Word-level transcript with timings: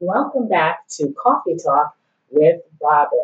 Welcome 0.00 0.48
back 0.48 0.86
to 0.96 1.14
Coffee 1.18 1.56
Talk 1.56 1.96
with 2.30 2.60
Robin. 2.82 3.18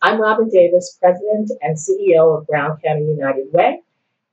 I'm 0.00 0.20
Robin 0.20 0.48
Davis, 0.48 0.96
President 1.00 1.50
and 1.60 1.76
CEO 1.76 2.38
of 2.38 2.46
Brown 2.46 2.78
County 2.78 3.06
United 3.06 3.52
Way, 3.52 3.82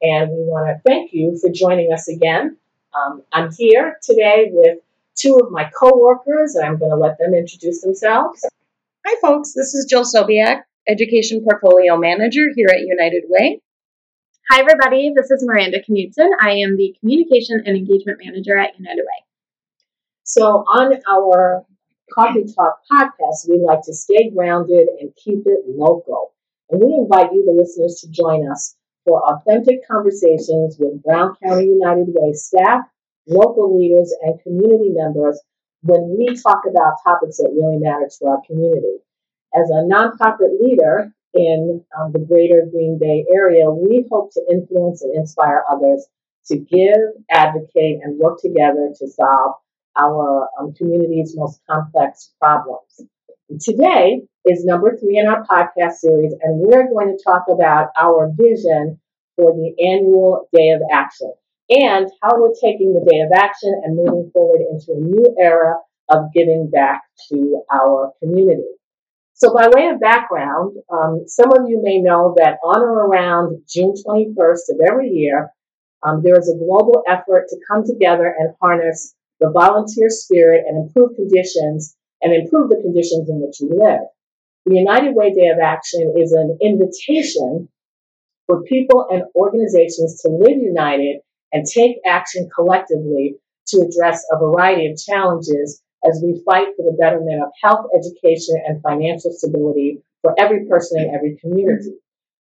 and 0.04 0.30
we 0.30 0.44
want 0.44 0.68
to 0.68 0.80
thank 0.88 1.12
you 1.12 1.40
for 1.42 1.50
joining 1.50 1.92
us 1.92 2.08
again. 2.08 2.58
Um, 2.94 3.24
I'm 3.32 3.52
here 3.52 3.98
today 4.04 4.50
with 4.52 4.78
two 5.16 5.38
of 5.38 5.52
my 5.52 5.72
co-workers, 5.80 6.54
and 6.54 6.64
I'm 6.64 6.78
going 6.78 6.92
to 6.92 6.98
let 6.98 7.18
them 7.18 7.34
introduce 7.34 7.82
themselves. 7.82 8.46
Hi, 9.04 9.20
folks. 9.20 9.54
This 9.54 9.74
is 9.74 9.86
Jill 9.90 10.04
Sobiak, 10.04 10.62
Education 10.88 11.44
Portfolio 11.44 11.98
Manager 11.98 12.48
here 12.56 12.68
at 12.70 12.82
United 12.82 13.24
Way. 13.30 13.62
Hi, 14.50 14.60
everybody. 14.60 15.14
This 15.16 15.32
is 15.32 15.42
Miranda 15.46 15.80
Knudsen. 15.88 16.30
I 16.42 16.52
am 16.56 16.76
the 16.76 16.94
Communication 17.00 17.64
and 17.66 17.78
Engagement 17.78 18.20
Manager 18.24 18.58
at 18.58 18.78
United 18.78 19.02
Way. 19.02 19.26
So, 20.24 20.46
on 20.68 20.94
our 21.10 21.66
Coffee 22.14 22.44
Talk 22.54 22.80
podcast, 22.92 23.48
we 23.50 23.64
like 23.66 23.82
to 23.84 23.94
stay 23.94 24.30
grounded 24.36 24.90
and 25.00 25.16
keep 25.16 25.44
it 25.46 25.64
local. 25.68 26.34
And 26.70 26.82
we 26.82 26.94
invite 26.94 27.32
you, 27.32 27.46
the 27.46 27.54
listeners, 27.54 28.02
to 28.02 28.12
join 28.12 28.52
us 28.52 28.76
for 29.06 29.24
authentic 29.24 29.88
conversations 29.88 30.76
with 30.78 31.02
Brown 31.02 31.36
County 31.42 31.68
United 31.68 32.08
Way 32.10 32.34
staff, 32.34 32.82
local 33.26 33.80
leaders, 33.80 34.14
and 34.22 34.42
community 34.44 34.90
members 34.90 35.42
when 35.82 36.18
we 36.18 36.36
talk 36.36 36.64
about 36.70 36.96
topics 37.06 37.38
that 37.38 37.52
really 37.56 37.78
matter 37.78 38.10
to 38.20 38.26
our 38.26 38.42
community. 38.46 39.00
As 39.56 39.70
a 39.70 39.86
nonprofit 39.86 40.60
leader 40.60 41.14
in 41.34 41.84
um, 41.98 42.12
the 42.12 42.20
greater 42.20 42.66
Green 42.72 42.98
Bay 43.00 43.26
area, 43.34 43.70
we 43.70 44.06
hope 44.12 44.32
to 44.34 44.42
influence 44.50 45.04
and 45.04 45.16
inspire 45.16 45.64
others 45.70 46.08
to 46.48 46.58
give, 46.58 46.98
advocate, 47.30 48.00
and 48.04 48.20
work 48.20 48.40
together 48.42 48.92
to 48.98 49.08
solve 49.08 49.56
our 49.98 50.50
um, 50.60 50.74
community's 50.74 51.36
most 51.38 51.62
complex 51.70 52.34
problems. 52.42 53.02
Today 53.60 54.22
is 54.46 54.66
number 54.66 54.98
three 54.98 55.20
in 55.20 55.28
our 55.28 55.46
podcast 55.46 55.98
series, 55.98 56.34
and 56.42 56.60
we're 56.60 56.90
going 56.90 57.16
to 57.16 57.24
talk 57.24 57.46
about 57.50 57.90
our 58.00 58.32
vision 58.36 59.00
for 59.36 59.54
the 59.54 59.74
annual 59.80 60.48
Day 60.52 60.72
of 60.72 60.82
Action 60.92 61.32
and 61.70 62.10
how 62.22 62.42
we're 62.42 62.54
taking 62.62 62.94
the 62.94 63.08
Day 63.10 63.20
of 63.20 63.32
Action 63.34 63.80
and 63.84 63.96
moving 63.96 64.32
forward 64.34 64.62
into 64.70 64.94
a 64.94 65.00
new 65.00 65.36
era 65.40 65.76
of 66.10 66.34
giving 66.34 66.70
back 66.70 67.04
to 67.30 67.62
our 67.72 68.12
community. 68.20 68.64
So, 69.44 69.54
by 69.54 69.68
way 69.76 69.88
of 69.88 70.00
background, 70.00 70.78
um, 70.90 71.24
some 71.28 71.52
of 71.52 71.68
you 71.68 71.82
may 71.84 72.00
know 72.00 72.34
that 72.38 72.60
on 72.64 72.80
or 72.80 73.08
around 73.10 73.62
June 73.68 73.94
21st 73.94 74.72
of 74.72 74.80
every 74.88 75.10
year, 75.10 75.50
um, 76.02 76.22
there 76.24 76.40
is 76.40 76.48
a 76.48 76.58
global 76.58 77.04
effort 77.10 77.50
to 77.50 77.60
come 77.70 77.84
together 77.86 78.34
and 78.40 78.56
harness 78.62 79.14
the 79.42 79.52
volunteer 79.52 80.08
spirit 80.08 80.64
and 80.66 80.88
improve 80.88 81.18
conditions 81.18 81.94
and 82.22 82.34
improve 82.34 82.70
the 82.70 82.80
conditions 82.82 83.28
in 83.28 83.42
which 83.42 83.58
we 83.60 83.68
live. 83.78 84.08
The 84.66 84.78
United 84.78 85.14
Way 85.14 85.34
Day 85.34 85.50
of 85.50 85.60
Action 85.62 86.14
is 86.18 86.32
an 86.32 86.58
invitation 86.62 87.68
for 88.48 88.64
people 88.64 89.08
and 89.12 89.24
organizations 89.36 90.22
to 90.22 90.30
live 90.30 90.58
united 90.58 91.20
and 91.52 91.66
take 91.66 91.98
action 92.06 92.50
collectively 92.56 93.36
to 93.68 93.82
address 93.82 94.24
a 94.32 94.40
variety 94.40 94.90
of 94.90 94.98
challenges 94.98 95.84
as 96.08 96.22
we 96.24 96.42
fight 96.46 96.68
for 96.76 96.84
the 96.84 96.98
betterment 97.00 97.44
of 97.44 97.50
health, 97.62 97.88
education, 97.96 98.62
and 98.66 98.82
financial 98.82 99.32
stability 99.32 100.02
for 100.22 100.34
every 100.38 100.66
person 100.66 101.02
in 101.02 101.16
every 101.16 101.38
community. 101.38 101.96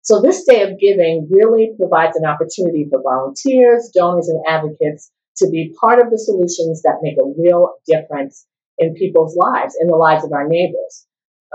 So, 0.04 0.20
this 0.20 0.46
day 0.46 0.64
of 0.64 0.80
giving 0.80 1.28
really 1.30 1.74
provides 1.78 2.18
an 2.18 2.26
opportunity 2.26 2.88
for 2.90 3.02
volunteers, 3.02 3.92
donors, 3.94 4.30
and 4.30 4.42
advocates 4.48 5.12
to 5.38 5.50
be 5.50 5.76
part 5.80 6.00
of 6.00 6.12
the 6.12 6.18
solutions 6.18 6.82
that 6.82 7.00
make 7.02 7.18
a 7.18 7.34
real 7.38 7.76
difference 7.86 8.46
in 8.78 8.96
people's 8.96 9.36
lives, 9.36 9.76
in 9.80 9.88
the 9.88 9.96
lives 9.96 10.26
of 10.26 10.34
our 10.34 10.48
neighbors. 10.48 11.06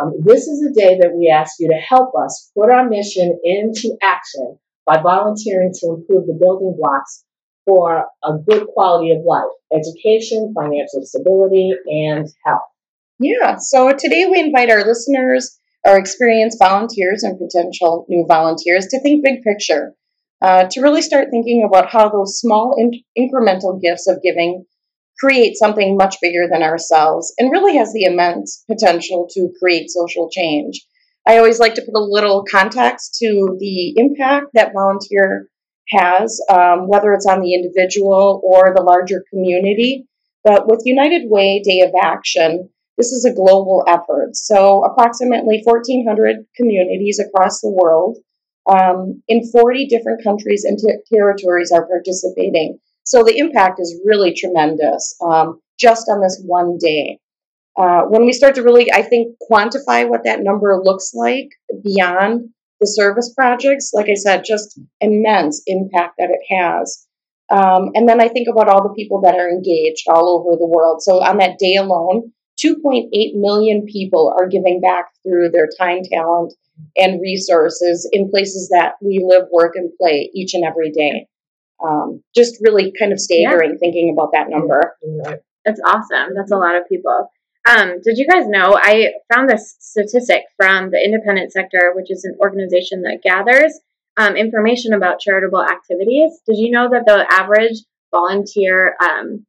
Um, 0.00 0.12
this 0.20 0.46
is 0.46 0.62
a 0.62 0.72
day 0.72 0.98
that 1.00 1.14
we 1.14 1.28
ask 1.28 1.58
you 1.58 1.68
to 1.68 1.74
help 1.74 2.12
us 2.14 2.50
put 2.56 2.70
our 2.70 2.88
mission 2.88 3.38
into 3.42 3.96
action 4.02 4.58
by 4.84 5.00
volunteering 5.02 5.72
to 5.80 5.86
improve 5.94 6.26
the 6.26 6.38
building 6.38 6.76
blocks 6.78 7.24
for 7.66 8.06
a 8.24 8.32
good 8.48 8.66
quality 8.68 9.10
of 9.10 9.24
life 9.26 9.44
education, 9.74 10.54
financial 10.54 11.02
stability, 11.02 11.72
and 11.86 12.26
health. 12.44 12.62
Yeah, 13.18 13.56
so 13.58 13.92
today 13.92 14.26
we 14.26 14.40
invite 14.40 14.70
our 14.70 14.86
listeners, 14.86 15.58
our 15.84 15.98
experienced 15.98 16.58
volunteers, 16.58 17.22
and 17.24 17.38
potential 17.38 18.06
new 18.08 18.24
volunteers 18.28 18.86
to 18.86 19.00
think 19.00 19.24
big 19.24 19.42
picture 19.42 19.94
uh, 20.42 20.66
to 20.70 20.80
really 20.80 21.02
start 21.02 21.28
thinking 21.30 21.64
about 21.66 21.90
how 21.90 22.08
those 22.08 22.38
small 22.38 22.76
in- 22.78 23.02
incremental 23.18 23.80
gifts 23.80 24.08
of 24.08 24.22
giving 24.22 24.64
create 25.18 25.56
something 25.56 25.96
much 25.96 26.16
bigger 26.20 26.46
than 26.50 26.62
ourselves 26.62 27.34
and 27.38 27.50
really 27.50 27.76
has 27.76 27.92
the 27.92 28.04
immense 28.04 28.64
potential 28.70 29.26
to 29.30 29.50
create 29.58 29.90
social 29.90 30.28
change. 30.30 30.84
I 31.26 31.38
always 31.38 31.58
like 31.58 31.74
to 31.74 31.82
put 31.82 31.98
a 31.98 32.04
little 32.04 32.44
context 32.48 33.16
to 33.20 33.56
the 33.58 33.94
impact 33.96 34.48
that 34.54 34.72
volunteer 34.74 35.48
has, 35.90 36.40
um, 36.48 36.88
whether 36.88 37.12
it's 37.12 37.26
on 37.26 37.40
the 37.40 37.54
individual 37.54 38.40
or 38.44 38.74
the 38.74 38.82
larger 38.82 39.24
community. 39.30 40.06
But 40.44 40.68
with 40.68 40.82
United 40.84 41.28
Way 41.28 41.60
Day 41.64 41.80
of 41.80 41.92
Action, 42.00 42.70
this 42.96 43.12
is 43.12 43.24
a 43.24 43.34
global 43.34 43.84
effort. 43.88 44.34
So, 44.34 44.84
approximately 44.84 45.62
1,400 45.64 46.46
communities 46.56 47.18
across 47.18 47.60
the 47.60 47.70
world 47.70 48.18
um, 48.66 49.22
in 49.28 49.48
40 49.50 49.86
different 49.86 50.22
countries 50.24 50.64
and 50.64 50.78
ter- 50.78 51.02
territories 51.12 51.72
are 51.72 51.86
participating. 51.86 52.78
So 53.04 53.22
the 53.22 53.38
impact 53.38 53.78
is 53.80 54.00
really 54.04 54.34
tremendous 54.34 55.16
um, 55.24 55.60
just 55.78 56.08
on 56.08 56.20
this 56.20 56.42
one 56.44 56.76
day. 56.78 57.20
Uh, 57.78 58.02
when 58.08 58.24
we 58.24 58.32
start 58.32 58.54
to 58.56 58.62
really, 58.62 58.90
I 58.92 59.02
think, 59.02 59.36
quantify 59.50 60.08
what 60.08 60.24
that 60.24 60.40
number 60.42 60.80
looks 60.82 61.12
like 61.14 61.50
beyond 61.84 62.48
the 62.86 62.92
service 62.92 63.32
projects, 63.34 63.90
like 63.92 64.08
I 64.08 64.14
said, 64.14 64.44
just 64.46 64.78
immense 65.00 65.62
impact 65.66 66.14
that 66.18 66.30
it 66.30 66.54
has. 66.54 67.06
Um, 67.50 67.90
and 67.94 68.08
then 68.08 68.20
I 68.20 68.28
think 68.28 68.48
about 68.48 68.68
all 68.68 68.82
the 68.82 68.94
people 68.94 69.20
that 69.22 69.34
are 69.34 69.48
engaged 69.48 70.06
all 70.08 70.40
over 70.40 70.56
the 70.56 70.66
world. 70.66 71.02
So 71.02 71.22
on 71.22 71.38
that 71.38 71.58
day 71.58 71.76
alone, 71.76 72.32
2.8 72.64 73.10
million 73.34 73.86
people 73.86 74.34
are 74.38 74.48
giving 74.48 74.80
back 74.80 75.06
through 75.22 75.50
their 75.50 75.68
time, 75.78 76.02
talent, 76.10 76.54
and 76.96 77.20
resources 77.20 78.08
in 78.12 78.30
places 78.30 78.68
that 78.72 78.94
we 79.02 79.24
live, 79.24 79.44
work, 79.52 79.72
and 79.74 79.90
play 80.00 80.30
each 80.34 80.54
and 80.54 80.64
every 80.64 80.90
day. 80.90 81.26
Um, 81.84 82.22
just 82.34 82.56
really 82.62 82.92
kind 82.98 83.12
of 83.12 83.20
staggering 83.20 83.72
yeah. 83.72 83.78
thinking 83.78 84.14
about 84.16 84.32
that 84.32 84.48
number. 84.48 84.96
That's 85.64 85.80
awesome. 85.84 86.34
That's 86.34 86.52
a 86.52 86.56
lot 86.56 86.76
of 86.76 86.88
people. 86.88 87.28
Um, 87.68 88.00
did 88.02 88.16
you 88.16 88.26
guys 88.26 88.46
know? 88.46 88.78
I 88.80 89.14
found 89.32 89.48
this 89.48 89.76
statistic 89.80 90.44
from 90.56 90.90
the 90.90 91.02
independent 91.02 91.52
sector, 91.52 91.92
which 91.94 92.10
is 92.10 92.24
an 92.24 92.36
organization 92.40 93.02
that 93.02 93.22
gathers 93.22 93.80
um, 94.16 94.36
information 94.36 94.92
about 94.92 95.18
charitable 95.18 95.62
activities. 95.62 96.40
Did 96.46 96.58
you 96.58 96.70
know 96.70 96.88
that 96.90 97.04
the 97.06 97.26
average 97.28 97.78
volunteer 98.12 98.96
um, 99.02 99.44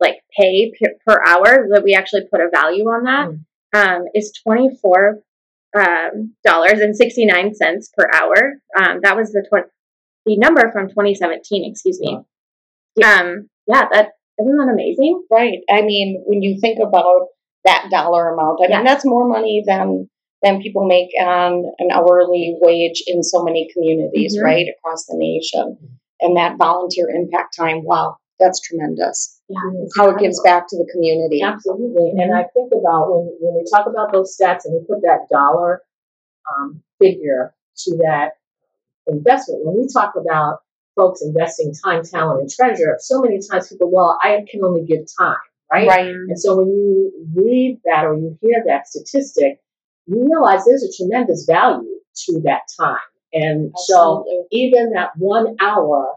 like 0.00 0.16
pay 0.36 0.72
per 1.06 1.22
hour 1.24 1.68
that 1.72 1.82
we 1.84 1.94
actually 1.94 2.26
put 2.30 2.40
a 2.40 2.50
value 2.52 2.84
on 2.84 3.04
that 3.04 3.28
mm. 3.74 4.04
is 4.14 4.32
twenty 4.44 4.70
four 4.82 5.20
um, 5.76 6.34
dollars 6.44 6.80
and 6.80 6.96
sixty 6.96 7.24
nine 7.24 7.54
cents 7.54 7.90
per 7.96 8.08
hour. 8.12 8.54
Um, 8.76 9.00
that 9.02 9.16
was 9.16 9.32
the 9.32 9.42
tw- 9.42 9.70
the 10.26 10.36
number 10.36 10.70
from 10.72 10.88
2017. 10.88 11.70
Excuse 11.70 11.98
me. 12.00 12.18
Yeah. 12.96 13.20
Um, 13.20 13.48
yeah, 13.66 13.88
that 13.92 14.12
isn't 14.46 14.56
that 14.56 14.72
amazing, 14.72 15.24
right? 15.30 15.58
I 15.70 15.82
mean, 15.82 16.22
when 16.26 16.42
you 16.42 16.58
think 16.60 16.78
about 16.78 17.28
that 17.64 17.88
dollar 17.90 18.32
amount, 18.32 18.60
I 18.62 18.68
yeah. 18.68 18.76
mean 18.76 18.84
that's 18.84 19.04
more 19.04 19.28
money 19.28 19.62
than 19.66 20.08
than 20.42 20.60
people 20.60 20.86
make 20.86 21.10
on 21.20 21.72
an 21.78 21.90
hourly 21.92 22.56
wage 22.60 23.02
in 23.06 23.22
so 23.22 23.44
many 23.44 23.68
communities, 23.72 24.36
mm-hmm. 24.36 24.44
right, 24.44 24.66
across 24.76 25.06
the 25.06 25.16
nation. 25.16 25.78
And 26.20 26.36
that 26.36 26.58
volunteer 26.58 27.08
impact 27.10 27.56
time, 27.56 27.84
wow, 27.84 28.16
that's 28.40 28.60
tremendous. 28.60 29.40
Yeah, 29.48 29.58
how 29.96 30.10
it 30.10 30.18
gives 30.18 30.40
back 30.42 30.66
to 30.68 30.76
the 30.76 30.88
community. 30.92 31.42
Absolutely. 31.42 32.10
Mm-hmm. 32.10 32.20
And 32.20 32.34
I 32.34 32.44
think 32.54 32.72
about 32.72 33.10
when, 33.10 33.36
when 33.40 33.54
we 33.54 33.64
talk 33.70 33.86
about 33.86 34.12
those 34.12 34.36
stats 34.36 34.64
and 34.64 34.74
we 34.74 34.86
put 34.86 35.02
that 35.02 35.28
dollar 35.30 35.82
um, 36.50 36.82
figure 36.98 37.54
to 37.84 37.96
that 37.98 38.32
investment, 39.06 39.64
when 39.64 39.76
we 39.76 39.88
talk 39.92 40.14
about 40.16 40.58
folks 40.96 41.22
investing 41.22 41.72
time, 41.84 42.02
talent, 42.04 42.40
and 42.40 42.50
treasure, 42.50 42.96
so 42.98 43.20
many 43.20 43.38
times 43.50 43.68
people, 43.68 43.90
well, 43.90 44.18
I 44.22 44.44
can 44.50 44.64
only 44.64 44.84
give 44.84 45.04
time, 45.18 45.36
right? 45.72 45.88
Right. 45.88 46.06
And 46.06 46.38
so 46.38 46.56
when 46.56 46.68
you 46.68 47.12
read 47.34 47.80
that 47.84 48.04
or 48.04 48.14
you 48.14 48.38
hear 48.40 48.62
that 48.66 48.88
statistic, 48.88 49.60
you 50.06 50.28
realize 50.30 50.64
there's 50.64 50.84
a 50.84 50.96
tremendous 50.96 51.44
value 51.48 51.98
to 52.26 52.40
that 52.44 52.62
time. 52.78 52.98
And 53.32 53.72
Absolutely. 53.74 54.32
so 54.34 54.46
even 54.50 54.92
that 54.92 55.10
one 55.16 55.56
hour 55.60 56.14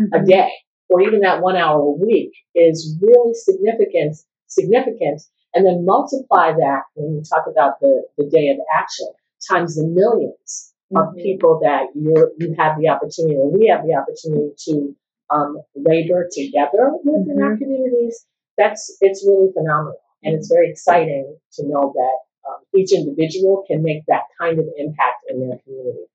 mm-hmm. 0.00 0.14
a 0.14 0.24
day 0.24 0.50
or 0.88 1.02
even 1.02 1.20
that 1.20 1.42
one 1.42 1.56
hour 1.56 1.80
a 1.80 1.90
week 1.90 2.32
is 2.54 2.96
really 3.02 3.34
significant, 3.34 4.16
significant. 4.46 5.22
And 5.54 5.66
then 5.66 5.84
multiply 5.84 6.52
that 6.52 6.82
when 6.94 7.14
you 7.14 7.22
talk 7.22 7.44
about 7.46 7.80
the, 7.80 8.04
the 8.16 8.28
day 8.28 8.48
of 8.48 8.56
action 8.74 9.08
times 9.48 9.76
the 9.76 9.82
1000000s 9.82 10.73
of 10.96 11.14
Mhm. 11.14 11.22
people 11.22 11.60
that 11.62 11.88
you're 11.94 12.32
you 12.38 12.54
have 12.58 12.78
the 12.78 12.88
opportunity, 12.88 13.36
or 13.36 13.48
we 13.50 13.66
have 13.66 13.84
the 13.86 13.94
opportunity 13.94 14.52
to 14.66 14.94
um, 15.30 15.60
labor 15.74 16.28
together 16.30 16.92
with 17.04 17.28
in 17.28 17.42
our 17.42 17.56
communities. 17.56 18.26
That's 18.56 18.96
it's 19.00 19.26
really 19.26 19.52
phenomenal, 19.52 19.98
and 20.22 20.34
it's 20.34 20.48
very 20.48 20.70
exciting 20.70 21.36
to 21.54 21.66
know 21.66 21.92
that 21.94 22.16
um, 22.48 22.60
each 22.74 22.92
individual 22.92 23.64
can 23.66 23.82
make 23.82 24.04
that 24.06 24.24
kind 24.38 24.58
of 24.58 24.66
impact 24.76 25.24
in 25.28 25.40
their 25.48 25.58
community. 25.64 26.06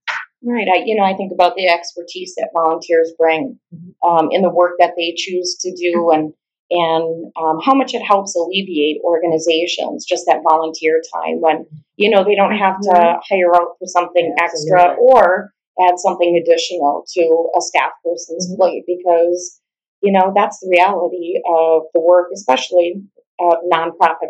Right. 0.41 0.67
I, 0.73 0.83
you 0.85 0.95
know, 0.95 1.03
I 1.03 1.15
think 1.15 1.33
about 1.33 1.55
the 1.57 1.67
expertise 1.67 2.33
that 2.35 2.51
volunteers 2.53 3.11
bring 3.17 3.59
um, 4.03 4.29
in 4.31 4.41
the 4.41 4.49
work 4.49 4.73
that 4.79 4.93
they 4.95 5.13
choose 5.15 5.57
to 5.61 5.75
do, 5.75 6.11
and 6.11 6.33
and 6.71 7.31
um, 7.35 7.59
how 7.63 7.73
much 7.73 7.93
it 7.93 8.01
helps 8.01 8.35
alleviate 8.35 9.01
organizations 9.03 10.05
just 10.05 10.25
that 10.27 10.41
volunteer 10.47 11.01
time 11.13 11.41
when 11.41 11.65
you 11.95 12.09
know 12.09 12.23
they 12.23 12.35
don't 12.35 12.55
have 12.55 12.79
to 12.81 13.19
hire 13.27 13.55
out 13.55 13.75
for 13.79 13.85
something 13.87 14.35
extra 14.39 14.91
Absolutely. 14.91 15.05
or 15.13 15.53
add 15.81 15.97
something 15.97 16.35
additional 16.41 17.05
to 17.13 17.49
a 17.57 17.61
staff 17.61 17.91
person's 18.03 18.51
Mhm. 18.51 18.57
plate 18.57 18.83
because 18.85 19.59
you 20.01 20.11
know 20.11 20.31
that's 20.35 20.59
the 20.59 20.69
reality 20.69 21.41
of 21.47 21.83
the 21.93 21.99
work, 21.99 22.29
especially 22.33 23.01
uh, 23.39 23.57
nonprofit. 23.71 24.29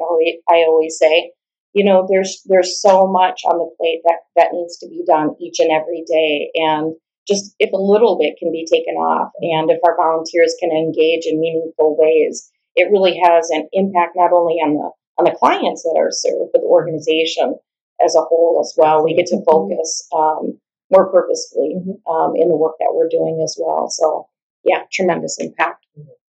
I 0.49 0.63
always 0.67 0.97
say 0.97 1.31
you 1.73 1.83
know 1.83 2.07
there's 2.09 2.41
there's 2.45 2.81
so 2.81 3.07
much 3.07 3.41
on 3.45 3.57
the 3.57 3.69
plate 3.77 4.01
that 4.05 4.19
that 4.35 4.53
needs 4.53 4.77
to 4.77 4.87
be 4.87 5.03
done 5.05 5.35
each 5.39 5.59
and 5.59 5.71
every 5.71 6.03
day 6.07 6.51
and 6.55 6.95
just 7.29 7.55
if 7.59 7.71
a 7.71 7.77
little 7.77 8.17
bit 8.17 8.35
can 8.39 8.51
be 8.51 8.65
taken 8.65 8.95
off 8.95 9.31
and 9.41 9.69
if 9.69 9.79
our 9.85 9.95
volunteers 9.95 10.55
can 10.59 10.71
engage 10.71 11.25
in 11.25 11.39
meaningful 11.39 11.95
ways 11.97 12.49
it 12.75 12.91
really 12.91 13.15
has 13.23 13.49
an 13.51 13.67
impact 13.73 14.13
not 14.15 14.33
only 14.33 14.55
on 14.55 14.73
the 14.73 14.89
on 15.19 15.25
the 15.25 15.37
clients 15.37 15.83
that 15.83 15.95
are 15.97 16.11
served 16.11 16.49
but 16.51 16.61
the 16.61 16.67
organization 16.67 17.55
as 18.03 18.15
a 18.15 18.21
whole 18.21 18.59
as 18.63 18.73
well. 18.77 19.03
We 19.03 19.13
get 19.15 19.27
to 19.27 19.43
focus 19.43 20.07
um, 20.15 20.59
more 20.91 21.11
purposefully 21.11 21.75
Mhm. 21.75 21.99
um, 22.09 22.35
in 22.35 22.47
the 22.49 22.55
work 22.55 22.75
that 22.79 22.93
we're 22.93 23.09
doing 23.09 23.41
as 23.43 23.57
well. 23.59 23.89
So 23.89 24.27
yeah 24.63 24.83
tremendous 24.91 25.37
impact. 25.39 25.85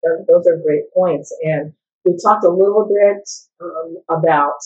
Those, 0.03 0.27
those 0.27 0.47
are 0.47 0.57
great 0.57 0.93
points, 0.95 1.31
and 1.43 1.75
we 2.07 2.17
talked 2.17 2.45
a 2.45 2.49
little 2.51 2.89
bit 2.89 3.29
um, 3.61 3.99
about 4.09 4.57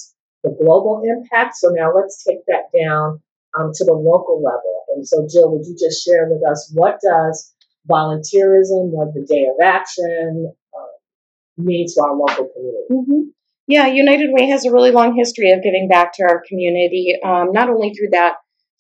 the 0.45 0.51
global 0.51 1.03
impact. 1.05 1.57
So 1.57 1.71
now 1.71 1.93
let's 1.93 2.23
take 2.23 2.47
that 2.47 2.71
down 2.77 3.21
um, 3.59 3.71
to 3.75 3.85
the 3.85 3.93
local 3.93 4.43
level. 4.43 4.85
And 4.95 5.07
so, 5.07 5.27
Jill, 5.31 5.51
would 5.53 5.67
you 5.67 5.77
just 5.79 6.05
share 6.05 6.29
with 6.29 6.43
us 6.49 6.71
what 6.75 6.99
does 7.01 7.53
volunteerism, 7.91 8.91
what 8.91 9.15
the 9.15 9.27
Day 9.29 9.47
of 9.47 9.57
Action 9.63 10.53
uh, 10.75 11.63
mean 11.63 11.87
to 11.95 12.03
our 12.03 12.15
local 12.15 12.49
community? 12.55 12.87
hmm 12.91 13.29
Yeah, 13.67 13.87
United 13.87 14.31
Way 14.33 14.49
has 14.49 14.65
a 14.65 14.73
really 14.73 14.91
long 14.91 15.15
history 15.17 15.51
of 15.53 15.63
giving 15.63 15.89
back 15.89 16.13
to 16.15 16.23
our 16.23 16.43
community, 16.49 17.15
um, 17.25 17.53
not 17.53 17.69
only 17.69 17.93
through 17.95 18.11
that 18.13 18.37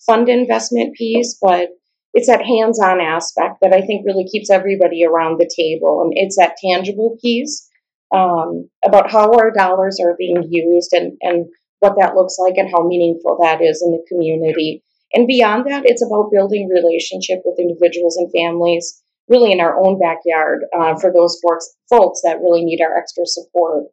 fund 0.07 0.29
investment 0.29 0.95
piece, 0.95 1.39
but 1.41 1.71
it's 2.13 2.29
that 2.29 2.45
hands 2.45 2.81
on 2.81 3.01
aspect 3.01 3.59
that 3.61 3.73
I 3.73 3.81
think 3.81 4.07
really 4.07 4.25
keeps 4.25 4.49
everybody 4.51 5.05
around 5.05 5.39
the 5.39 5.51
table. 5.55 6.03
And 6.03 6.13
it's 6.15 6.37
that 6.37 6.57
tangible 6.65 7.17
piece 7.21 7.69
um, 8.15 8.71
about 8.85 9.11
how 9.11 9.33
our 9.33 9.51
dollars 9.51 9.99
are 10.01 10.15
being 10.17 10.47
used 10.49 10.93
and, 10.93 11.19
and 11.21 11.47
what 11.85 11.97
that 12.01 12.15
looks 12.17 12.37
like 12.39 12.57
and 12.57 12.71
how 12.73 12.83
meaningful 12.83 13.37
that 13.43 13.61
is 13.61 13.83
in 13.85 13.93
the 13.93 14.03
community. 14.09 14.83
And 15.13 15.27
beyond 15.27 15.67
that, 15.67 15.85
it's 15.85 16.03
about 16.03 16.33
building 16.33 16.69
relationship 16.69 17.43
with 17.45 17.61
individuals 17.61 18.17
and 18.17 18.33
families, 18.33 19.03
really 19.29 19.53
in 19.53 19.61
our 19.61 19.77
own 19.77 20.01
backyard 20.01 20.65
uh, 20.75 20.97
for 20.97 21.13
those 21.13 21.39
folks, 21.45 21.77
folks 21.91 22.23
that 22.25 22.41
really 22.41 22.65
need 22.65 22.81
our 22.81 22.97
extra 22.97 23.27
support. 23.27 23.85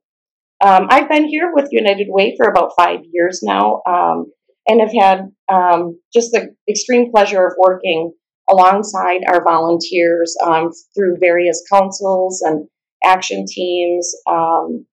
Um, 0.64 0.88
I've 0.90 1.10
been 1.10 1.26
here 1.26 1.52
with 1.54 1.68
United 1.72 2.08
Way 2.10 2.36
for 2.38 2.48
about 2.48 2.72
five 2.78 3.02
years 3.12 3.42
now, 3.44 3.82
um, 3.86 4.32
and 4.68 4.80
have 4.80 4.94
had 4.94 5.32
um, 5.52 6.00
just 6.14 6.32
the 6.32 6.56
extreme 6.70 7.12
pleasure 7.12 7.46
of 7.46 7.54
working 7.58 8.14
alongside 8.50 9.22
our 9.28 9.44
volunteers 9.44 10.36
um, 10.46 10.72
through 10.96 11.18
various 11.20 11.62
councils 11.70 12.42
and 12.42 12.68
action 13.04 13.46
teams 13.48 14.16
um, 14.30 14.86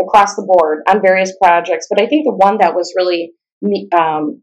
across 0.00 0.36
the 0.36 0.42
board 0.46 0.82
on 0.88 1.02
various 1.02 1.32
projects. 1.40 1.86
But 1.90 2.00
I 2.00 2.06
think 2.06 2.24
the 2.24 2.34
one 2.34 2.58
that 2.58 2.74
was 2.74 2.94
really 2.96 3.32
um, 3.96 4.42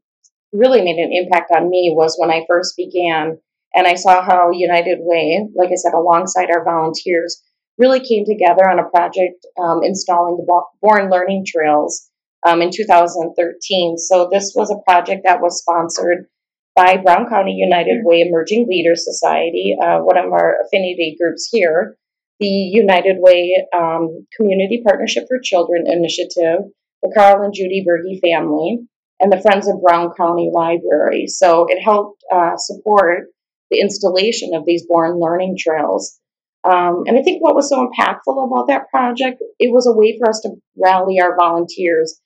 really 0.54 0.82
made 0.82 0.98
an 0.98 1.12
impact 1.12 1.52
on 1.56 1.70
me 1.70 1.94
was 1.96 2.16
when 2.18 2.32
I 2.32 2.46
first 2.48 2.76
began, 2.78 3.38
and 3.74 3.88
I 3.88 3.96
saw 3.96 4.24
how 4.24 4.52
United 4.52 5.00
Way, 5.02 5.48
like 5.56 5.70
I 5.72 5.76
said, 5.76 5.94
alongside 5.94 6.50
our 6.50 6.64
volunteers, 6.64 7.42
really 7.78 8.00
came 8.00 8.26
together 8.26 8.70
on 8.70 8.80
a 8.80 8.90
project 8.90 9.46
um, 9.62 9.82
installing 9.84 10.38
the 10.38 10.64
Born 10.82 11.10
Learning 11.10 11.44
Trails 11.46 12.10
um, 12.46 12.62
in 12.62 12.72
2013. 12.72 13.98
So 13.98 14.30
this 14.32 14.54
was 14.56 14.72
a 14.72 14.82
project 14.90 15.24
that 15.26 15.42
was 15.42 15.60
sponsored 15.60 16.28
by 16.76 16.98
Brown 16.98 17.28
County 17.30 17.54
United 17.54 18.02
Way 18.04 18.22
Emerging 18.22 18.68
Leaders 18.70 19.06
Society, 19.06 19.76
uh, 19.82 20.00
one 20.00 20.18
of 20.18 20.32
our 20.32 20.58
affinity 20.66 21.16
groups 21.20 21.50
here, 21.52 21.98
the 22.40 22.48
United 22.48 23.18
Way 23.20 23.66
um, 23.76 24.28
Community 24.36 24.82
Partnership 24.86 25.26
for 25.28 25.40
Children 25.42 25.86
Initiative, 25.88 26.66
the 27.02 27.12
Carl 27.16 27.44
and 27.44 27.54
Judy 27.54 27.84
Berge 27.86 28.20
family, 28.22 28.80
and 29.20 29.32
the 29.32 29.42
Friends 29.42 29.68
of 29.68 29.82
Brown 29.82 30.12
County 30.18 30.52
Library. 30.54 31.28
So 31.28 31.66
it 31.70 31.82
helped 31.82 32.24
uh, 32.34 32.58
support 32.58 33.28
the 33.72 33.80
installation 33.80 34.54
of 34.54 34.66
these 34.66 34.86
Born 34.88 35.20
Learning 35.20 35.56
Trails. 35.58 36.20
Um, 36.64 37.04
and 37.06 37.18
I 37.18 37.22
think 37.22 37.42
what 37.44 37.56
was 37.56 37.70
so 37.70 37.88
impactful 37.88 38.48
about 38.48 38.68
that 38.68 38.90
project, 38.90 39.42
it 39.60 39.72
was 39.72 39.88
a 39.88 39.94
way 39.94 40.18
for 40.18 40.30
us 40.30 40.42
to 40.42 40.56
rally 40.76 41.20
our 41.22 41.36
volunteers 41.38 42.20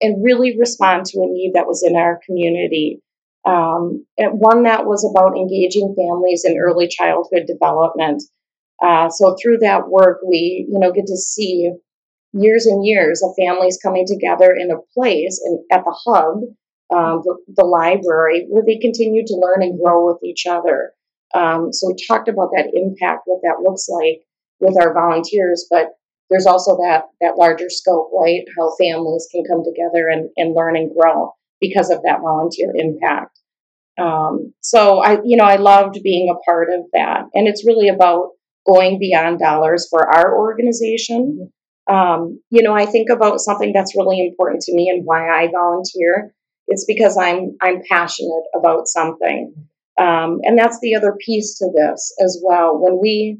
and 0.00 0.22
really 0.22 0.58
respond 0.58 1.06
to 1.06 1.18
a 1.20 1.26
need 1.26 1.52
that 1.54 1.66
was 1.66 1.82
in 1.82 1.96
our 1.96 2.20
community. 2.26 3.00
Um, 3.46 4.04
and 4.18 4.38
one 4.38 4.64
that 4.64 4.84
was 4.84 5.08
about 5.08 5.36
engaging 5.36 5.94
families 5.96 6.44
in 6.44 6.58
early 6.58 6.88
childhood 6.88 7.46
development. 7.46 8.22
Uh, 8.82 9.08
so 9.08 9.36
through 9.40 9.58
that 9.58 9.88
work, 9.88 10.18
we 10.26 10.66
you 10.70 10.78
know 10.78 10.92
get 10.92 11.06
to 11.06 11.16
see 11.16 11.72
years 12.32 12.66
and 12.66 12.84
years 12.84 13.22
of 13.22 13.30
families 13.38 13.78
coming 13.82 14.06
together 14.06 14.54
in 14.54 14.70
a 14.70 14.80
place 14.94 15.40
in, 15.44 15.64
at 15.72 15.84
the 15.84 15.96
hub, 16.06 16.40
um, 16.94 17.22
the, 17.24 17.36
the 17.56 17.64
library, 17.64 18.46
where 18.48 18.62
they 18.64 18.78
continue 18.78 19.24
to 19.26 19.40
learn 19.40 19.62
and 19.62 19.80
grow 19.82 20.06
with 20.06 20.22
each 20.22 20.46
other. 20.46 20.92
Um, 21.34 21.72
so 21.72 21.88
we 21.88 21.96
talked 22.06 22.28
about 22.28 22.50
that 22.54 22.70
impact, 22.74 23.22
what 23.24 23.40
that 23.42 23.62
looks 23.62 23.88
like 23.88 24.20
with 24.60 24.76
our 24.80 24.94
volunteers, 24.94 25.66
but 25.70 25.88
there's 26.30 26.46
also 26.46 26.76
that 26.76 27.04
that 27.20 27.38
larger 27.38 27.70
scope, 27.70 28.10
right? 28.12 28.42
How 28.58 28.74
families 28.80 29.28
can 29.30 29.44
come 29.44 29.62
together 29.64 30.08
and, 30.08 30.30
and 30.36 30.54
learn 30.54 30.76
and 30.76 30.90
grow 30.94 31.32
because 31.60 31.90
of 31.90 32.02
that 32.02 32.20
volunteer 32.20 32.72
impact. 32.74 33.38
Um, 33.98 34.52
so 34.60 34.98
I, 35.00 35.18
you 35.24 35.36
know, 35.36 35.44
I 35.44 35.56
loved 35.56 36.02
being 36.02 36.28
a 36.28 36.50
part 36.50 36.68
of 36.70 36.84
that, 36.92 37.24
and 37.32 37.48
it's 37.48 37.66
really 37.66 37.88
about 37.88 38.30
going 38.66 38.98
beyond 38.98 39.38
dollars 39.38 39.86
for 39.88 40.08
our 40.08 40.36
organization. 40.36 41.52
Um, 41.88 42.40
you 42.50 42.62
know, 42.62 42.74
I 42.74 42.86
think 42.86 43.10
about 43.10 43.40
something 43.40 43.72
that's 43.72 43.96
really 43.96 44.26
important 44.26 44.62
to 44.62 44.74
me 44.74 44.90
and 44.90 45.04
why 45.04 45.28
I 45.28 45.48
volunteer. 45.50 46.34
It's 46.66 46.84
because 46.84 47.16
I'm 47.16 47.56
I'm 47.62 47.82
passionate 47.88 48.44
about 48.54 48.88
something, 48.88 49.54
um, 50.00 50.40
and 50.42 50.58
that's 50.58 50.80
the 50.80 50.96
other 50.96 51.16
piece 51.24 51.58
to 51.58 51.70
this 51.72 52.12
as 52.20 52.42
well. 52.44 52.76
When 52.80 53.00
we 53.00 53.38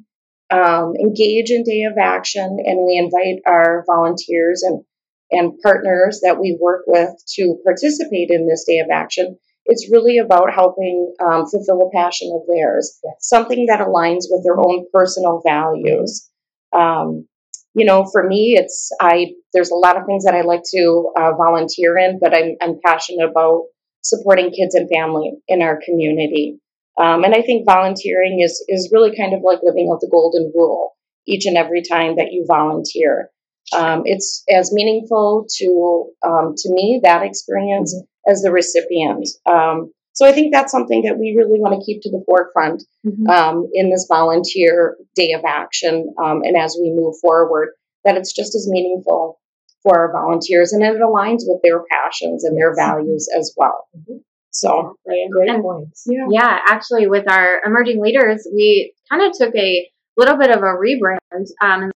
um, 0.51 0.95
engage 1.01 1.51
in 1.51 1.65
Day 1.65 1.83
of 1.83 1.99
Action 1.99 2.59
and 2.65 2.87
we 2.87 2.97
invite 2.97 3.43
our 3.47 3.85
volunteers 3.87 4.63
and 4.63 4.85
and 5.33 5.59
partners 5.61 6.21
that 6.23 6.39
we 6.39 6.57
work 6.61 6.85
with 6.87 7.11
to 7.35 7.59
participate 7.65 8.31
in 8.31 8.47
this 8.47 8.65
Day 8.65 8.79
of 8.79 8.89
Action, 8.93 9.37
it's 9.67 9.91
really 9.91 10.19
about 10.19 10.53
helping 10.53 11.15
um, 11.21 11.47
fulfill 11.47 11.83
a 11.83 11.97
passion 11.97 12.31
of 12.35 12.47
theirs, 12.47 12.99
something 13.21 13.67
that 13.67 13.81
aligns 13.81 14.25
with 14.31 14.45
their 14.45 14.59
own 14.59 14.87
personal 14.93 15.43
values. 15.45 16.29
Um, 16.73 17.27
you 17.75 17.85
know, 17.85 18.07
for 18.11 18.27
me, 18.27 18.55
it's 18.57 18.91
I. 19.01 19.35
There's 19.53 19.71
a 19.71 19.75
lot 19.75 19.99
of 19.99 20.07
things 20.07 20.25
that 20.25 20.35
I 20.35 20.43
like 20.43 20.63
to 20.75 21.13
uh, 21.17 21.33
volunteer 21.37 21.99
in, 21.99 22.19
but 22.21 22.35
I'm 22.35 22.57
I'm 22.63 22.81
passionate 22.85 23.29
about 23.29 23.65
supporting 24.03 24.51
kids 24.51 24.75
and 24.75 24.89
family 24.89 25.33
in 25.49 25.63
our 25.63 25.79
community. 25.85 26.59
Um, 26.99 27.25
and 27.25 27.35
I 27.35 27.43
think 27.43 27.67
volunteering 27.67 28.41
is 28.41 28.65
is 28.69 28.91
really 28.93 29.15
kind 29.15 29.35
of 29.35 29.43
like 29.43 29.59
living 29.63 29.91
out 29.93 30.01
the 30.01 30.09
golden 30.11 30.53
rule 30.55 30.97
each 31.27 31.45
and 31.45 31.57
every 31.57 31.83
time 31.83 32.17
that 32.17 32.33
you 32.33 32.47
volunteer. 32.49 33.31
Um, 33.75 34.03
it's 34.05 34.45
as 34.49 34.73
meaningful 34.73 35.47
to 35.59 36.07
um, 36.25 36.55
to 36.57 36.73
me 36.73 37.01
that 37.03 37.23
experience 37.23 37.95
as 38.27 38.43
the 38.43 38.51
recipient. 38.53 39.27
Um, 39.47 39.93
so 40.13 40.27
I 40.27 40.33
think 40.33 40.53
that's 40.53 40.73
something 40.73 41.03
that 41.03 41.19
we 41.19 41.35
really 41.37 41.61
want 41.61 41.79
to 41.79 41.85
keep 41.85 42.01
to 42.03 42.11
the 42.11 42.23
forefront 42.27 42.83
um, 43.29 43.69
in 43.75 43.91
this 43.91 44.07
volunteer 44.11 44.97
day 45.15 45.33
of 45.33 45.43
action, 45.47 46.15
um, 46.23 46.41
and 46.43 46.57
as 46.57 46.77
we 46.81 46.91
move 46.91 47.15
forward, 47.21 47.69
that 48.05 48.17
it's 48.17 48.33
just 48.35 48.55
as 48.55 48.67
meaningful 48.69 49.39
for 49.83 49.99
our 49.99 50.13
volunteers, 50.13 50.73
and 50.73 50.83
it 50.83 50.97
aligns 51.01 51.41
with 51.47 51.61
their 51.63 51.83
passions 51.91 52.45
and 52.45 52.57
their 52.57 52.75
values 52.75 53.29
as 53.39 53.53
well. 53.57 53.87
Mhm. 53.97 54.21
So 54.51 54.97
Great 55.05 55.51
And- 55.51 55.63
points. 55.63 56.05
yeah. 56.09 56.27
Yeah, 56.31 56.59
actually, 56.67 57.07
with 57.09 57.31
our 57.31 57.61
emerging 57.65 58.01
leaders, 58.01 58.49
we 58.53 58.95
kind 59.11 59.23
of 59.23 59.33
took 59.37 59.55
a 59.55 59.87
little 60.17 60.39
bit 60.39 60.51
of 60.51 60.63
a 60.63 60.75
rebrand 60.81 61.19
um, 61.61 61.91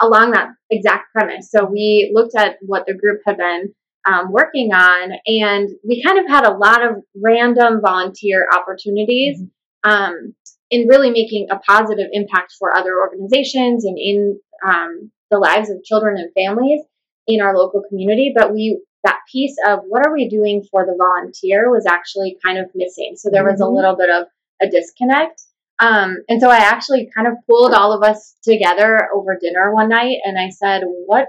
along 0.00 0.30
that 0.30 0.50
exact 0.70 1.12
premise. 1.12 1.50
So 1.50 1.64
we 1.64 2.10
looked 2.14 2.36
at 2.36 2.56
what 2.62 2.86
the 2.86 2.94
group 2.94 3.20
had 3.26 3.36
been 3.36 3.74
um, 4.06 4.30
working 4.30 4.72
on, 4.72 5.12
and 5.26 5.68
we 5.86 6.02
kind 6.02 6.18
of 6.18 6.26
had 6.28 6.44
a 6.44 6.56
lot 6.56 6.84
of 6.84 7.02
random 7.16 7.80
volunteer 7.80 8.46
opportunities. 8.52 9.40
Mm-hmm. 9.40 9.90
Um, 9.90 10.34
in 10.70 10.86
really 10.88 11.10
making 11.10 11.48
a 11.50 11.58
positive 11.58 12.08
impact 12.12 12.54
for 12.58 12.76
other 12.76 12.98
organizations 13.00 13.84
and 13.84 13.96
in 13.98 14.38
um, 14.66 15.10
the 15.30 15.38
lives 15.38 15.70
of 15.70 15.82
children 15.84 16.18
and 16.18 16.32
families 16.34 16.82
in 17.26 17.40
our 17.40 17.56
local 17.56 17.82
community. 17.88 18.32
But 18.34 18.52
we 18.52 18.82
that 19.04 19.20
piece 19.30 19.54
of 19.66 19.80
what 19.86 20.04
are 20.04 20.12
we 20.12 20.28
doing 20.28 20.64
for 20.70 20.84
the 20.84 20.96
volunteer 20.98 21.70
was 21.70 21.86
actually 21.86 22.36
kind 22.44 22.58
of 22.58 22.66
missing. 22.74 23.14
So 23.16 23.30
there 23.30 23.44
was 23.44 23.60
a 23.60 23.64
Mhm. 23.64 23.74
little 23.76 23.96
bit 23.96 24.10
of 24.10 24.26
a 24.60 24.68
disconnect. 24.68 25.42
Um, 25.78 26.24
and 26.28 26.40
so 26.40 26.50
I 26.50 26.56
actually 26.56 27.08
kind 27.14 27.28
of 27.28 27.34
pulled 27.46 27.72
all 27.72 27.92
of 27.92 28.02
us 28.02 28.34
together 28.42 29.08
over 29.14 29.38
dinner 29.40 29.72
one 29.72 29.88
night, 29.88 30.18
and 30.24 30.36
I 30.36 30.48
said, 30.48 30.82
"What 30.84 31.28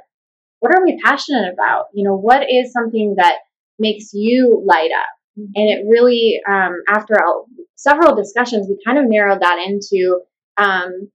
what 0.59 0.73
are 0.75 0.83
we 0.83 0.99
passionate 1.03 1.53
about? 1.53 1.85
You 1.93 2.03
know, 2.03 2.15
what 2.15 2.43
is 2.49 2.71
something 2.71 3.15
that 3.17 3.37
makes 3.77 4.13
you 4.13 4.63
light 4.65 4.91
up?" 4.91 5.09
And 5.37 5.69
it 5.69 5.85
really, 5.87 6.39
um, 6.47 6.81
after 6.87 7.13
a, 7.13 7.31
several 7.75 8.15
discussions, 8.15 8.67
we 8.67 8.77
kind 8.85 8.97
of 8.99 9.05
narrowed 9.07 9.41
that 9.41 9.59
into 9.65 10.21
um, 10.57 11.09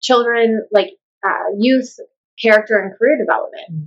children, 0.00 0.66
like 0.72 0.90
uh, 1.24 1.52
youth 1.58 1.94
character 2.40 2.78
and 2.78 2.96
career 2.96 3.18
development. 3.18 3.70
Mm. 3.72 3.86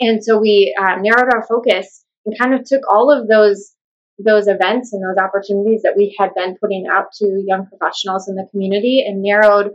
And 0.00 0.24
so 0.24 0.38
we 0.38 0.74
um, 0.78 1.02
narrowed 1.02 1.32
our 1.32 1.46
focus 1.46 2.04
and 2.26 2.38
kind 2.38 2.54
of 2.54 2.64
took 2.64 2.82
all 2.88 3.10
of 3.10 3.28
those 3.28 3.74
those 4.18 4.46
events 4.46 4.92
and 4.92 5.02
those 5.02 5.22
opportunities 5.22 5.82
that 5.82 5.96
we 5.96 6.14
had 6.18 6.30
been 6.34 6.56
putting 6.60 6.86
out 6.90 7.12
to 7.12 7.42
young 7.46 7.66
professionals 7.66 8.28
in 8.28 8.36
the 8.36 8.46
community 8.50 9.02
and 9.06 9.22
narrowed 9.22 9.70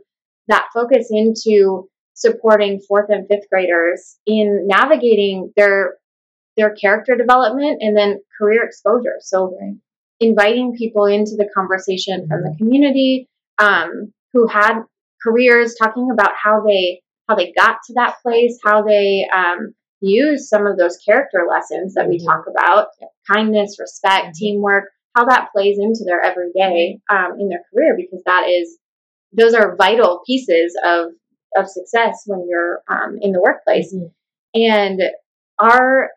that 0.48 0.68
focus 0.74 1.08
into 1.10 1.90
supporting 2.18 2.82
fourth 2.88 3.10
and 3.10 3.28
fifth 3.28 3.48
graders 3.50 4.18
in 4.26 4.68
navigating 4.68 5.54
their 5.56 5.98
their 6.58 6.74
character 6.74 7.16
development 7.16 7.82
and 7.82 7.96
then 7.96 8.20
career 8.40 8.64
exposure. 8.64 9.18
So 9.20 9.56
inviting 10.20 10.76
people 10.76 11.06
into 11.06 11.36
the 11.38 11.48
conversation 11.54 12.28
from 12.28 12.42
the 12.42 12.56
community 12.58 13.30
um, 13.60 14.12
who 14.34 14.48
had 14.48 14.82
careers, 15.24 15.76
talking 15.76 16.10
about 16.12 16.32
how 16.44 16.62
they 16.66 17.02
how 17.30 17.36
they 17.36 17.54
got 17.56 17.78
to 17.86 17.94
that 17.94 18.16
place, 18.24 18.58
how 18.66 18.82
they 18.82 19.28
um, 19.32 19.74
use 20.02 20.50
some 20.50 20.66
of 20.66 20.78
those 20.78 20.98
character 21.06 21.46
lessons 21.50 21.94
that 21.94 22.08
we 22.08 22.18
Mhm. 22.20 22.26
talk 22.26 22.46
about, 22.48 22.88
kindness, 23.32 23.78
respect, 23.80 24.28
Mhm. 24.28 24.34
teamwork, 24.34 24.86
how 25.16 25.26
that 25.26 25.50
plays 25.52 25.78
into 25.78 26.04
their 26.06 26.22
everyday 26.22 27.00
um, 27.10 27.40
in 27.40 27.50
their 27.50 27.64
career 27.72 27.96
because 27.96 28.24
that 28.26 28.48
is 28.50 28.80
those 29.34 29.54
are 29.54 29.76
vital 29.76 30.22
pieces 30.26 30.76
of 30.84 31.12
of 31.56 31.68
success 31.68 32.24
when 32.26 32.46
you're 32.50 32.82
um, 32.88 33.18
in 33.22 33.32
the 33.32 33.42
workplace. 33.42 33.94
Mhm. 33.94 34.12
and 34.54 35.02
our 35.60 36.10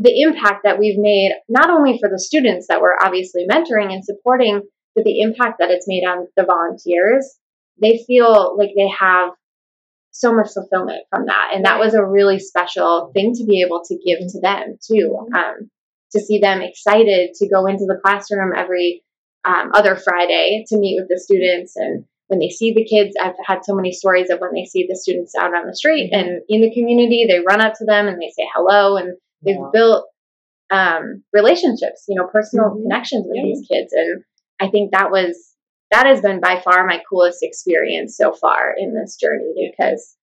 the 0.00 0.20
impact 0.20 0.62
that 0.62 0.78
we've 0.78 0.98
made 0.98 1.32
not 1.48 1.70
only 1.70 1.98
for 1.98 2.08
the 2.08 2.18
students 2.20 2.66
that 2.68 2.80
we're 2.80 2.96
obviously 3.00 3.46
mentoring 3.50 3.92
and 3.92 4.04
supporting 4.04 4.62
but 4.94 5.04
the 5.04 5.20
impact 5.20 5.58
that 5.58 5.70
it's 5.70 5.88
made 5.88 6.04
on 6.04 6.28
the 6.36 6.44
volunteers 6.44 7.38
they 7.80 8.04
feel 8.06 8.56
like 8.58 8.70
they 8.76 8.88
have 8.88 9.30
so 10.10 10.34
much 10.34 10.48
fulfillment 10.52 11.04
from 11.10 11.26
that. 11.26 11.52
And 11.54 11.64
that 11.64 11.78
was 11.78 11.94
a 11.94 12.04
really 12.04 12.40
special 12.40 13.10
thing 13.14 13.34
to 13.34 13.44
be 13.44 13.62
able 13.62 13.82
to 13.84 13.94
give 14.04 14.18
to 14.18 14.40
them 14.40 14.76
too 14.84 15.28
um, 15.34 15.70
to 16.12 16.20
see 16.20 16.38
them 16.38 16.60
excited 16.60 17.34
to 17.34 17.48
go 17.48 17.66
into 17.66 17.84
the 17.86 18.00
classroom 18.02 18.52
every 18.56 19.04
um, 19.44 19.70
other 19.74 19.94
friday 19.94 20.64
to 20.68 20.78
meet 20.78 20.98
with 20.98 21.08
the 21.08 21.20
students 21.20 21.76
and 21.76 22.04
when 22.28 22.38
they 22.38 22.48
see 22.48 22.72
the 22.72 22.84
kids 22.84 23.14
i've 23.20 23.34
had 23.44 23.64
so 23.64 23.74
many 23.74 23.92
stories 23.92 24.30
of 24.30 24.38
when 24.40 24.54
they 24.54 24.64
see 24.64 24.86
the 24.88 24.96
students 24.96 25.34
out 25.34 25.54
on 25.54 25.66
the 25.66 25.74
street 25.76 26.10
and 26.12 26.40
in 26.48 26.60
the 26.62 26.72
community 26.72 27.26
they 27.28 27.40
run 27.40 27.60
up 27.60 27.74
to 27.74 27.84
them 27.84 28.06
and 28.06 28.20
they 28.20 28.30
say 28.36 28.46
hello 28.54 28.96
and 28.96 29.16
they've 29.44 29.56
Yeah. 29.56 29.70
built 29.72 30.06
um, 30.70 31.22
relationships 31.32 32.04
you 32.08 32.14
know 32.14 32.26
personal 32.26 32.70
Mhm. 32.70 32.82
connections 32.82 33.26
with 33.26 33.36
Yeah. 33.36 33.42
these 33.44 33.66
kids 33.66 33.92
and 33.92 34.22
i 34.60 34.68
think 34.68 34.92
that 34.92 35.10
was 35.10 35.54
that 35.90 36.06
has 36.06 36.20
been 36.20 36.40
by 36.40 36.60
far 36.60 36.86
my 36.86 37.00
coolest 37.08 37.38
experience 37.42 38.16
so 38.16 38.32
far 38.32 38.74
in 38.76 38.94
this 38.94 39.16
journey 39.16 39.70
because 39.70 40.14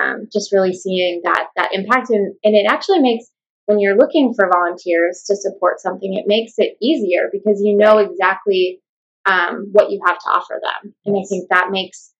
um, 0.00 0.28
just 0.32 0.52
really 0.52 0.72
seeing 0.72 1.20
that 1.24 1.48
that 1.56 1.74
impact 1.74 2.10
and, 2.10 2.34
and 2.44 2.54
it 2.54 2.64
actually 2.66 3.00
makes 3.00 3.26
when 3.66 3.78
you're 3.78 3.96
looking 3.96 4.32
for 4.34 4.48
volunteers 4.48 5.24
to 5.26 5.36
support 5.36 5.80
something 5.80 6.14
it 6.14 6.24
makes 6.26 6.54
it 6.56 6.76
easier 6.80 7.28
because 7.30 7.60
you 7.62 7.76
know 7.76 7.98
exactly 7.98 8.80
um, 9.26 9.68
what 9.72 9.90
you 9.90 10.00
have 10.06 10.18
to 10.18 10.28
offer 10.28 10.60
them 10.62 10.94
and 11.06 11.16
i 11.16 11.22
think 11.28 11.48
that 11.50 11.68
makes 11.70 12.12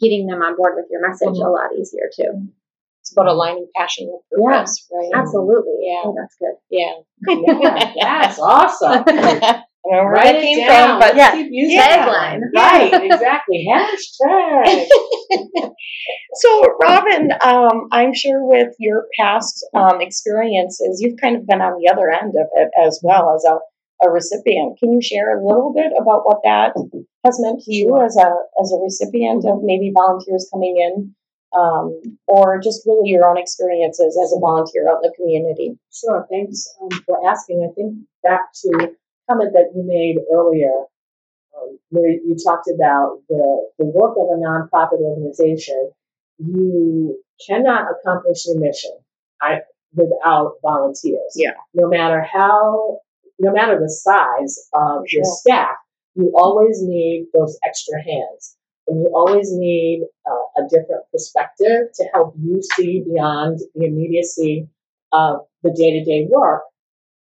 getting 0.00 0.26
them 0.26 0.40
on 0.42 0.56
board 0.56 0.74
with 0.76 0.86
your 0.90 1.06
message 1.06 1.28
a 1.38 1.44
Mhm. 1.44 1.52
lot 1.54 1.70
easier 1.78 2.08
too 2.14 2.48
It's 3.02 3.12
about 3.12 3.28
aligning 3.28 3.66
passion 3.76 4.08
with 4.10 4.22
purpose, 4.30 4.86
right? 4.92 5.10
absolutely 5.14 5.76
Yeah. 5.80 6.02
oh, 6.04 6.14
that's 6.16 6.36
good 6.36 6.56
Yeah. 6.70 6.94
Yeah, 7.96 8.20
that's 8.22 8.38
awesome. 8.38 9.04
I 9.06 9.88
don't 9.88 9.96
know 9.96 10.04
where 10.04 10.12
Write 10.12 10.24
that 10.24 10.34
it 10.36 10.42
came 10.42 10.66
down. 10.66 10.88
from, 10.88 10.98
but 11.00 11.16
yeah. 11.16 11.32
keep 11.32 11.48
using 11.50 11.76
Yeah. 11.76 12.06
Tagline. 12.06 12.40
Right, 12.54 13.10
exactly. 13.10 13.66
Hashtag. 13.70 14.86
So, 16.34 16.62
Robin, 16.80 17.30
um, 17.44 17.88
I'm 17.92 18.14
sure 18.14 18.46
with 18.46 18.74
your 18.78 19.06
past 19.18 19.64
um, 19.74 20.00
experiences, 20.00 21.00
you've 21.00 21.18
kind 21.20 21.36
of 21.36 21.46
been 21.46 21.60
on 21.60 21.80
the 21.80 21.90
other 21.92 22.10
end 22.10 22.34
of 22.40 22.46
it 22.54 22.70
as 22.80 23.00
well 23.02 23.34
as 23.34 23.44
a, 23.44 23.58
a 24.02 24.10
recipient. 24.10 24.78
Can 24.78 24.92
you 24.92 25.02
share 25.02 25.38
a 25.38 25.46
little 25.46 25.72
bit 25.74 25.92
about 26.00 26.22
what 26.24 26.40
that 26.44 26.72
has 27.24 27.38
meant 27.40 27.60
to 27.62 27.74
you 27.74 28.00
as 28.02 28.16
a 28.16 28.30
as 28.60 28.72
a 28.72 28.82
recipient 28.82 29.44
of 29.44 29.62
maybe 29.62 29.92
volunteers 29.94 30.48
coming 30.52 30.76
in, 30.76 31.14
um, 31.58 32.00
or 32.26 32.60
just 32.60 32.86
really 32.86 33.10
your 33.10 33.28
own 33.28 33.38
experiences 33.38 34.18
as 34.22 34.32
a 34.32 34.40
volunteer 34.40 34.88
out 34.88 35.04
in 35.04 35.10
the 35.10 35.16
community? 35.16 35.78
Sure, 35.92 36.26
thanks 36.30 36.66
um, 36.80 36.88
for 37.06 37.28
asking. 37.28 37.68
I 37.68 37.74
think 37.74 37.96
back 38.22 38.52
to 38.62 38.92
comment 39.28 39.52
that 39.52 39.72
you 39.74 39.82
made 39.84 40.16
earlier, 40.32 40.84
um, 41.56 41.78
where 41.90 42.10
you 42.10 42.36
talked 42.42 42.68
about 42.74 43.20
the, 43.28 43.68
the 43.78 43.84
work 43.84 44.16
of 44.16 44.28
a 44.32 44.40
nonprofit 44.40 45.00
organization. 45.00 45.92
You 46.38 47.22
cannot 47.46 47.86
accomplish 47.90 48.46
your 48.46 48.58
mission 48.58 48.92
I, 49.42 49.60
without 49.94 50.54
volunteers. 50.62 51.34
Yeah. 51.36 51.52
No 51.74 51.88
matter 51.88 52.22
how, 52.22 53.00
no 53.40 53.52
matter 53.52 53.78
the 53.80 53.88
size 53.88 54.68
of 54.74 55.02
your 55.10 55.24
staff, 55.24 55.76
you 56.14 56.32
always 56.36 56.78
need 56.82 57.26
those 57.34 57.58
extra 57.66 58.02
hands. 58.02 58.56
And 58.86 59.00
you 59.00 59.10
always 59.14 59.50
need 59.52 60.04
uh, 60.26 60.62
a 60.62 60.68
different 60.68 61.04
perspective 61.12 61.88
to 61.94 62.04
help 62.12 62.34
you 62.40 62.60
see 62.74 63.02
beyond 63.06 63.60
the 63.74 63.86
immediacy 63.86 64.68
of 65.12 65.40
the 65.62 65.70
day 65.70 65.98
to 65.98 66.04
day 66.04 66.26
work. 66.28 66.62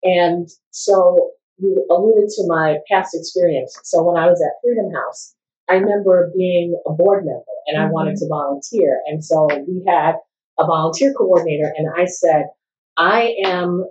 And 0.02 0.48
so 0.70 1.30
you 1.58 1.86
alluded 1.90 2.30
to 2.30 2.46
my 2.46 2.78
past 2.90 3.14
experience. 3.14 3.78
So 3.84 4.02
when 4.02 4.16
I 4.16 4.26
was 4.26 4.40
at 4.40 4.60
Freedom 4.62 4.90
House, 4.92 5.34
I 5.68 5.74
remember 5.74 6.32
being 6.36 6.80
a 6.86 6.92
board 6.92 7.24
member 7.24 7.44
and 7.66 7.80
I 7.80 7.90
wanted 7.90 8.16
to 8.16 8.28
volunteer. 8.28 9.00
And 9.06 9.24
so 9.24 9.48
we 9.68 9.84
had 9.86 10.14
a 10.58 10.66
volunteer 10.66 11.14
coordinator, 11.14 11.72
and 11.76 11.88
I 11.96 12.04
said, 12.04 12.46
I 12.96 13.34
am 13.44 13.84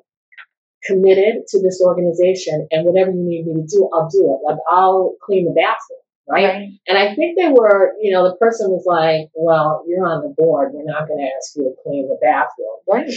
committed 0.85 1.47
to 1.49 1.61
this 1.61 1.81
organization, 1.83 2.67
and 2.71 2.85
whatever 2.85 3.11
you 3.11 3.23
need 3.23 3.45
me 3.45 3.53
to 3.61 3.67
do, 3.67 3.89
I'll 3.93 4.09
do 4.09 4.37
it. 4.37 4.45
Like, 4.45 4.59
I'll 4.69 5.15
clean 5.21 5.45
the 5.45 5.51
bathroom, 5.51 5.99
right? 6.27 6.69
And 6.87 6.97
I 6.97 7.15
think 7.15 7.37
they 7.37 7.49
were, 7.49 7.93
you 8.01 8.11
know, 8.13 8.29
the 8.29 8.37
person 8.37 8.69
was 8.71 8.85
like, 8.85 9.29
well, 9.35 9.83
you're 9.87 10.05
on 10.07 10.21
the 10.23 10.33
board. 10.37 10.71
We're 10.73 10.85
not 10.85 11.07
going 11.07 11.19
to 11.19 11.31
ask 11.35 11.55
you 11.55 11.63
to 11.63 11.75
clean 11.83 12.07
the 12.07 12.17
bathroom. 12.21 12.79
Right. 12.87 13.11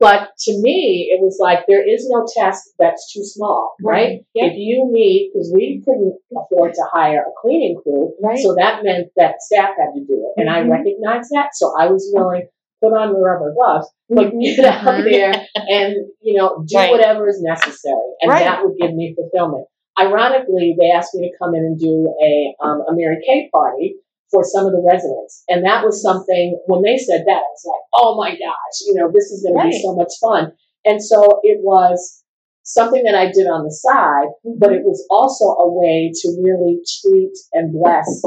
But 0.00 0.30
to 0.46 0.58
me, 0.62 1.10
it 1.12 1.20
was 1.20 1.38
like, 1.40 1.60
there 1.68 1.86
is 1.86 2.08
no 2.08 2.26
task 2.34 2.64
that's 2.78 3.12
too 3.12 3.22
small, 3.24 3.74
right? 3.82 4.24
Yeah. 4.34 4.46
If 4.46 4.54
you 4.56 4.88
need, 4.90 5.30
because 5.32 5.52
we 5.54 5.82
couldn't 5.84 6.18
afford 6.36 6.74
to 6.74 6.84
hire 6.90 7.22
a 7.22 7.32
cleaning 7.40 7.78
crew, 7.82 8.14
Right. 8.20 8.38
so 8.38 8.54
that 8.54 8.82
meant 8.82 9.08
that 9.16 9.42
staff 9.42 9.70
had 9.78 9.94
to 9.94 10.00
do 10.00 10.26
it. 10.26 10.40
And 10.40 10.50
I 10.50 10.62
Mhm. 10.62 10.70
recognized 10.70 11.30
that, 11.32 11.50
so 11.54 11.72
I 11.78 11.86
was 11.90 12.10
willing 12.12 12.48
put 12.82 12.92
on 12.92 13.12
the 13.14 13.20
rubber 13.20 13.54
gloves, 13.54 13.86
but 14.10 14.32
get 14.38 14.64
out 14.64 14.82
Mhm. 14.84 15.04
there 15.10 15.32
and, 15.54 15.94
you 16.20 16.34
know, 16.34 16.64
do 16.66 16.76
Right. 16.76 16.90
whatever 16.90 17.28
is 17.28 17.40
necessary. 17.40 18.10
And 18.20 18.30
Right. 18.30 18.44
that 18.44 18.64
would 18.64 18.76
give 18.76 18.92
me 18.94 19.14
fulfillment. 19.14 19.66
Ironically, 19.98 20.74
they 20.78 20.90
asked 20.90 21.14
me 21.14 21.30
to 21.30 21.36
come 21.38 21.54
in 21.54 21.62
and 21.64 21.78
do 21.78 22.12
a, 22.22 22.54
um, 22.60 22.82
a 22.88 22.92
Mary 22.94 23.22
Kay 23.26 23.48
party 23.52 23.96
for 24.30 24.42
some 24.42 24.66
of 24.66 24.72
the 24.72 24.80
residents. 24.82 25.44
And 25.48 25.64
that 25.66 25.84
was 25.84 26.02
something, 26.02 26.58
when 26.66 26.82
they 26.82 26.96
said 26.96 27.24
that, 27.26 27.42
I 27.44 27.50
was 27.52 27.64
like, 27.66 27.82
oh 28.02 28.16
my 28.16 28.30
gosh, 28.30 28.76
you 28.86 28.94
know, 28.94 29.10
this 29.12 29.30
is 29.30 29.44
going 29.44 29.58
to 29.60 29.70
be 29.70 29.80
so 29.82 29.94
much 29.94 30.12
fun. 30.22 30.52
And 30.84 31.02
so 31.04 31.40
it 31.42 31.60
was 31.62 32.24
something 32.64 33.04
that 33.04 33.14
I 33.14 33.26
did 33.30 33.46
on 33.46 33.64
the 33.64 33.70
side, 33.70 34.28
but 34.56 34.72
it 34.72 34.82
was 34.84 35.06
also 35.10 35.44
a 35.44 35.68
way 35.70 36.10
to 36.22 36.28
really 36.42 36.80
treat 37.02 37.32
and 37.52 37.72
bless 37.72 38.22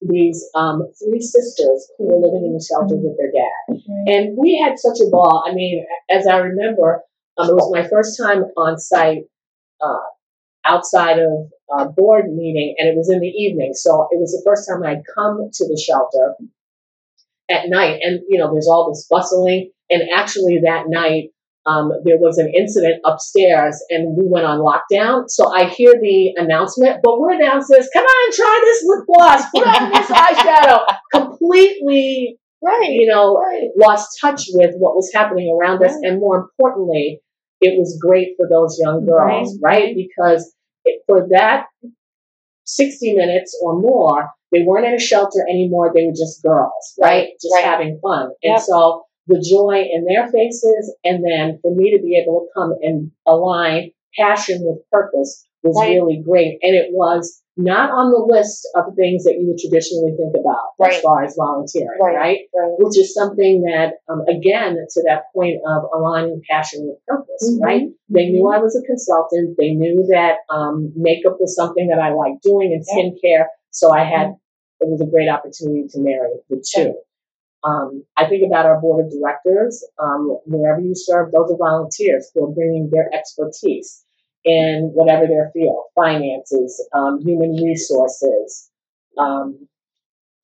these 0.00 0.48
um, 0.54 0.82
three 1.02 1.20
sisters 1.20 1.90
who 1.98 2.06
were 2.06 2.26
living 2.26 2.46
in 2.46 2.52
the 2.52 2.64
shelter 2.64 2.94
with 2.96 3.16
their 3.18 3.32
dad. 3.32 3.82
And 4.06 4.36
we 4.36 4.60
had 4.62 4.78
such 4.78 4.98
a 5.00 5.10
ball. 5.10 5.44
I 5.46 5.52
mean, 5.52 5.84
as 6.08 6.26
I 6.26 6.38
remember, 6.38 7.02
um, 7.36 7.48
it 7.48 7.54
was 7.54 7.72
my 7.72 7.88
first 7.88 8.18
time 8.18 8.44
on 8.56 8.78
site 8.78 9.24
uh, 9.80 9.98
outside 10.64 11.18
of 11.18 11.50
a 11.70 11.88
board 11.88 12.26
meeting, 12.32 12.74
and 12.78 12.88
it 12.88 12.96
was 12.96 13.10
in 13.10 13.20
the 13.20 13.26
evening. 13.26 13.72
So 13.74 14.08
it 14.10 14.18
was 14.18 14.32
the 14.32 14.42
first 14.44 14.68
time 14.68 14.82
I'd 14.84 15.02
come 15.14 15.50
to 15.52 15.64
the 15.66 15.80
shelter 15.80 16.34
at 17.50 17.68
night. 17.68 18.00
And, 18.02 18.20
you 18.28 18.38
know, 18.38 18.52
there's 18.52 18.68
all 18.68 18.88
this 18.88 19.06
bustling. 19.10 19.70
And 19.90 20.02
actually, 20.14 20.60
that 20.64 20.84
night, 20.88 21.30
um, 21.68 21.92
there 22.04 22.16
was 22.18 22.38
an 22.38 22.50
incident 22.56 23.00
upstairs 23.04 23.76
and 23.90 24.16
we 24.16 24.24
went 24.26 24.46
on 24.46 24.58
lockdown. 24.60 25.24
So 25.28 25.52
I 25.52 25.64
hear 25.66 25.92
the 26.00 26.32
announcement, 26.36 27.00
but 27.02 27.20
we're 27.20 27.38
downstairs. 27.38 27.88
Come 27.92 28.04
on, 28.04 28.32
try 28.32 28.60
this 28.64 28.84
lip 28.86 29.04
gloss. 29.06 29.42
Put 29.54 29.66
on 29.66 29.90
this 29.92 30.08
eyeshadow. 30.10 30.80
Completely, 31.12 32.38
Right. 32.62 32.90
you 32.90 33.06
know, 33.06 33.36
Right. 33.36 33.68
lost 33.76 34.18
touch 34.20 34.46
with 34.52 34.74
what 34.78 34.96
was 34.96 35.10
happening 35.14 35.56
around 35.56 35.84
us. 35.84 35.94
And 36.02 36.18
more 36.20 36.36
importantly, 36.38 37.20
it 37.60 37.78
was 37.78 37.98
great 38.00 38.34
for 38.36 38.48
those 38.50 38.78
young 38.82 39.04
girls, 39.06 39.58
right? 39.62 39.94
Because 39.94 40.54
it, 40.84 41.02
for 41.06 41.26
that 41.30 41.66
60 42.64 43.14
minutes 43.14 43.58
or 43.62 43.78
more, 43.80 44.30
they 44.52 44.62
weren't 44.62 44.86
in 44.86 44.94
a 44.94 44.98
shelter 44.98 45.44
anymore. 45.48 45.92
They 45.94 46.06
were 46.06 46.12
just 46.12 46.42
girls, 46.42 46.94
right? 47.00 47.08
Right, 47.08 47.28
Just 47.42 47.54
right. 47.54 47.64
having 47.64 47.98
fun. 48.02 48.30
And 48.42 48.52
Yep. 48.54 48.60
so 48.60 49.04
the 49.28 49.38
joy 49.40 49.84
in 49.92 50.04
their 50.04 50.28
faces, 50.32 50.96
and 51.04 51.24
then 51.24 51.58
for 51.62 51.70
me 51.74 51.96
to 51.96 52.02
be 52.02 52.18
able 52.18 52.40
to 52.40 52.48
come 52.54 52.74
and 52.82 53.10
align 53.26 53.92
passion 54.16 54.58
with 54.64 54.78
purpose 54.90 55.44
was 55.62 55.76
Right. 55.76 55.94
really 55.94 56.22
great. 56.24 56.58
And 56.62 56.74
it 56.74 56.88
was 56.92 57.42
not 57.56 57.90
on 57.90 58.12
the 58.12 58.24
list 58.32 58.66
of 58.76 58.94
things 58.94 59.24
that 59.24 59.34
you 59.34 59.48
would 59.48 59.58
traditionally 59.58 60.14
think 60.16 60.34
about 60.38 60.78
Right. 60.78 60.94
as 60.94 61.00
far 61.00 61.24
as 61.24 61.34
volunteering, 61.36 61.98
Right. 62.00 62.16
right? 62.16 62.38
Which 62.78 62.96
is 62.96 63.12
something 63.12 63.62
that, 63.62 63.94
um, 64.08 64.22
again, 64.28 64.76
to 64.76 65.02
that 65.02 65.24
point 65.34 65.60
of 65.66 65.90
aligning 65.92 66.40
passion 66.48 66.86
with 66.86 67.04
purpose, 67.06 67.50
Mhm. 67.50 67.64
right? 67.64 67.88
They 68.08 68.30
knew 68.30 68.48
I 68.48 68.58
was 68.58 68.76
a 68.76 68.82
consultant. 68.86 69.56
They 69.58 69.74
knew 69.74 70.06
that 70.06 70.38
um, 70.50 70.92
makeup 70.96 71.40
was 71.40 71.54
something 71.56 71.88
that 71.88 71.98
I 71.98 72.12
liked 72.14 72.42
doing 72.44 72.72
and 72.72 72.82
skincare. 72.86 73.46
So 73.70 73.90
I 73.90 74.04
had, 74.04 74.36
it 74.80 74.88
was 74.88 75.00
a 75.00 75.06
great 75.06 75.28
opportunity 75.28 75.86
to 75.88 76.00
marry 76.00 76.30
the 76.48 76.64
two. 76.74 76.94
Um, 77.64 78.04
I 78.16 78.26
think 78.28 78.46
about 78.46 78.66
our 78.66 78.80
board 78.80 79.04
of 79.06 79.12
directors. 79.12 79.84
Um, 79.98 80.38
wherever 80.46 80.80
you 80.80 80.94
serve, 80.94 81.32
those 81.32 81.50
are 81.50 81.56
volunteers 81.58 82.30
who 82.34 82.44
are 82.44 82.54
bringing 82.54 82.88
their 82.90 83.12
expertise 83.12 84.04
in 84.44 84.90
whatever 84.94 85.26
their 85.26 85.50
field, 85.52 85.84
finances, 85.94 86.86
um, 86.92 87.20
human 87.24 87.52
resources, 87.56 88.70
um, 89.18 89.68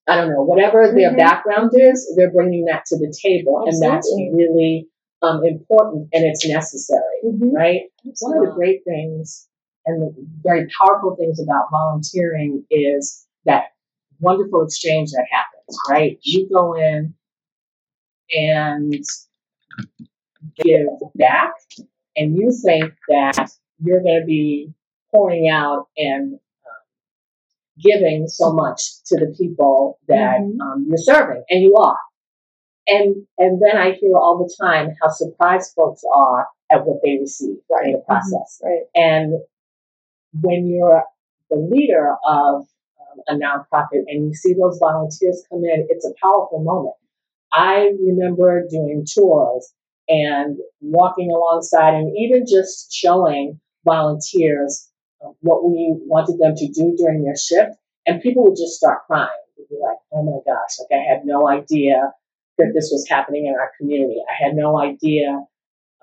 I 0.06 0.16
don't 0.16 0.30
know, 0.30 0.42
whatever 0.42 0.92
their 0.92 1.12
Mhm. 1.12 1.18
background 1.18 1.70
is, 1.74 2.12
they're 2.16 2.30
bringing 2.32 2.66
that 2.66 2.84
to 2.86 2.98
the 2.98 3.12
table, 3.22 3.64
and 3.66 3.80
that's 3.80 4.12
really 4.32 4.88
um, 5.22 5.42
important 5.46 6.08
and 6.12 6.22
it's 6.26 6.46
necessary, 6.46 7.22
Mhm. 7.24 7.54
right? 7.54 7.90
One 8.20 8.36
of 8.36 8.44
the 8.44 8.52
great 8.52 8.84
things 8.84 9.48
and 9.86 10.02
the 10.02 10.14
very 10.42 10.66
powerful 10.78 11.16
things 11.16 11.40
about 11.40 11.70
volunteering 11.70 12.66
is 12.70 13.26
that 13.46 13.68
wonderful 14.20 14.62
exchange 14.64 15.12
that 15.12 15.26
happens, 15.30 15.53
right? 15.90 16.18
You 16.22 16.48
go 16.52 16.74
in 16.74 17.14
and 18.32 18.92
give 20.62 20.86
back, 21.14 21.52
and 22.16 22.36
you 22.36 22.50
think 22.64 22.94
that 23.08 23.50
you're 23.82 24.02
going 24.02 24.20
to 24.20 24.26
be 24.26 24.72
pouring 25.10 25.48
out 25.48 25.86
and 25.96 26.34
um, 26.34 26.40
giving 27.82 28.26
so 28.28 28.52
much 28.52 28.80
to 29.06 29.16
the 29.16 29.34
people 29.38 29.98
that 30.08 30.40
Mhm. 30.40 30.60
um, 30.60 30.86
you're 30.88 30.96
serving, 30.98 31.44
and 31.48 31.62
you 31.62 31.74
are. 31.76 31.98
And 32.86 33.26
and 33.38 33.60
then 33.62 33.76
I 33.76 33.92
hear 33.92 34.14
all 34.16 34.38
the 34.38 34.54
time 34.62 34.94
how 35.00 35.08
surprised 35.08 35.72
folks 35.74 36.02
are 36.14 36.48
at 36.70 36.86
what 36.86 37.00
they 37.02 37.16
receive 37.18 37.58
right. 37.70 37.86
in 37.86 37.92
the 37.92 37.98
process. 38.00 38.60
Right. 38.62 38.82
And 38.94 39.40
when 40.42 40.66
you're 40.66 41.04
the 41.50 41.56
leader 41.56 42.14
of 42.26 42.66
a 43.28 43.34
nonprofit 43.34 44.04
and 44.06 44.28
you 44.28 44.34
see 44.34 44.54
those 44.54 44.78
volunteers 44.78 45.44
come 45.50 45.64
in, 45.64 45.86
it's 45.88 46.06
a 46.06 46.14
powerful 46.22 46.62
moment. 46.62 46.94
I 47.52 47.90
remember 48.00 48.64
doing 48.68 49.06
tours 49.06 49.72
and 50.08 50.58
walking 50.80 51.30
alongside 51.30 51.94
and 51.94 52.12
even 52.16 52.44
just 52.46 52.92
showing 52.92 53.60
volunteers 53.84 54.88
uh, 55.24 55.30
what 55.40 55.64
we 55.64 55.94
wanted 56.06 56.38
them 56.38 56.54
to 56.56 56.68
do 56.68 56.94
during 56.96 57.22
their 57.22 57.36
shift. 57.36 57.76
And 58.06 58.20
people 58.20 58.44
would 58.44 58.56
just 58.56 58.74
start 58.74 59.06
crying. 59.06 59.30
They'd 59.56 59.68
be 59.68 59.80
like, 59.80 59.98
oh 60.12 60.22
my 60.22 60.52
gosh, 60.52 60.76
like 60.80 60.98
I 60.98 61.02
had 61.10 61.24
no 61.24 61.48
idea 61.48 62.12
that 62.58 62.72
this 62.74 62.90
was 62.92 63.06
happening 63.08 63.46
in 63.46 63.54
our 63.54 63.70
community. 63.78 64.20
I 64.28 64.44
had 64.44 64.54
no 64.54 64.78
idea 64.78 65.30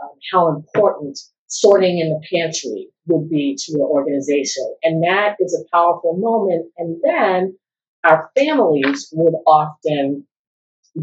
um, 0.01 0.09
how 0.31 0.49
important 0.49 1.19
sorting 1.51 1.99
in 1.99 2.09
the 2.09 2.21
pantry 2.31 2.87
would 3.07 3.29
be 3.29 3.57
to 3.59 3.73
your 3.73 3.87
organization. 3.89 4.63
And 4.83 5.03
that 5.03 5.35
is 5.39 5.53
a 5.53 5.67
powerful 5.75 6.15
moment. 6.17 6.71
And 6.77 7.01
then 7.03 7.57
our 8.05 8.31
families 8.37 9.09
would 9.11 9.33
often 9.45 10.25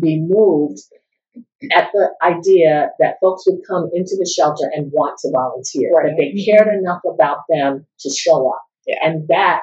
be 0.00 0.18
moved 0.20 0.80
at 1.72 1.90
the 1.92 2.08
idea 2.22 2.90
that 2.98 3.16
folks 3.20 3.44
would 3.46 3.60
come 3.68 3.90
into 3.92 4.16
the 4.18 4.26
shelter 4.34 4.70
and 4.74 4.90
want 4.90 5.18
to 5.18 5.30
volunteer, 5.30 5.90
Right. 5.92 6.06
that 6.10 6.16
they 6.16 6.42
cared 6.44 6.68
enough 6.74 7.02
about 7.06 7.38
them 7.48 7.86
to 8.00 8.10
show 8.10 8.48
up. 8.48 8.62
Yeah. 8.86 8.96
And 9.04 9.28
that, 9.28 9.62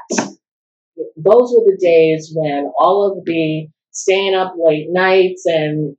those 1.17 1.51
were 1.51 1.65
the 1.65 1.77
days 1.81 2.31
when 2.35 2.71
all 2.77 3.11
of 3.11 3.25
the 3.25 3.67
staying 3.91 4.35
up 4.35 4.53
late 4.57 4.87
nights 4.91 5.45
and 5.45 5.95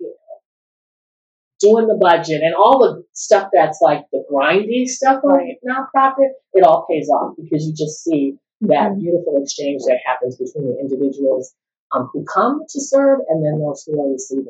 doing 1.66 1.86
the 1.86 1.98
budget 2.00 2.42
and 2.42 2.54
all 2.54 2.78
the 2.78 3.04
stuff 3.12 3.48
that's 3.52 3.80
like 3.80 4.04
the 4.12 4.24
grindy 4.30 4.86
stuff 4.86 5.18
of 5.24 5.30
Right. 5.30 5.58
nonprofit, 5.66 6.30
it 6.54 6.62
all 6.64 6.86
pays 6.90 7.08
off 7.10 7.34
because 7.36 7.66
you 7.66 7.74
just 7.74 8.02
see 8.04 8.38
that 8.62 8.92
Mhm. 8.92 9.00
beautiful 9.00 9.42
exchange 9.42 9.82
that 9.84 9.98
happens 10.04 10.36
between 10.36 10.68
the 10.68 10.78
individuals 10.80 11.54
um, 11.92 12.08
who 12.12 12.24
come 12.24 12.62
to 12.68 12.80
serve 12.80 13.20
and 13.28 13.44
then 13.44 13.60
those 13.60 13.84
who 13.84 14.00
are 14.00 14.08
receiving 14.10 14.46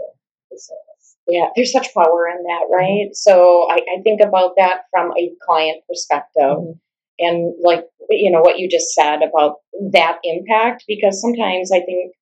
the 0.51 0.59
service. 0.59 1.17
Yeah, 1.29 1.49
there's 1.55 1.73
such 1.73 1.93
power 1.93 2.29
in 2.29 2.43
that, 2.45 2.69
right? 2.71 3.09
So 3.15 3.67
I, 3.71 3.77
I 3.99 4.03
think 4.03 4.21
about 4.23 4.55
that 4.57 4.83
from 4.91 5.13
a 5.19 5.33
client 5.45 5.83
perspective. 5.89 6.59
Mhm. 6.59 6.79
And 7.19 7.55
like, 7.63 7.87
you 8.11 8.31
know, 8.31 8.41
what 8.41 8.59
you 8.59 8.69
just 8.69 8.93
said 8.95 9.23
about 9.23 9.57
that 9.91 10.19
impact, 10.23 10.85
because 10.87 11.21
sometimes 11.21 11.73
I 11.73 11.81
think 11.81 12.15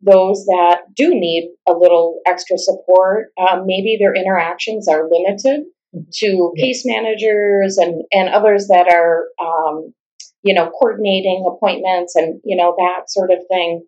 those 0.00 0.44
that 0.46 0.82
do 0.94 1.10
need 1.10 1.50
a 1.68 1.72
little 1.72 2.20
extra 2.26 2.58
support, 2.58 3.28
um, 3.38 3.64
maybe 3.66 3.96
their 3.98 4.14
interactions 4.14 4.88
are 4.88 5.08
limited 5.10 5.64
to 6.12 6.52
case 6.58 6.82
managers 6.84 7.78
and, 7.78 8.02
and 8.12 8.28
others 8.28 8.68
that 8.68 8.88
are, 8.92 9.28
um, 9.40 9.94
you 10.42 10.54
know, 10.54 10.70
coordinating 10.70 11.44
appointments 11.48 12.14
and, 12.14 12.40
you 12.44 12.56
know, 12.56 12.74
that 12.76 13.10
sort 13.10 13.30
of 13.30 13.38
thing. 13.50 13.84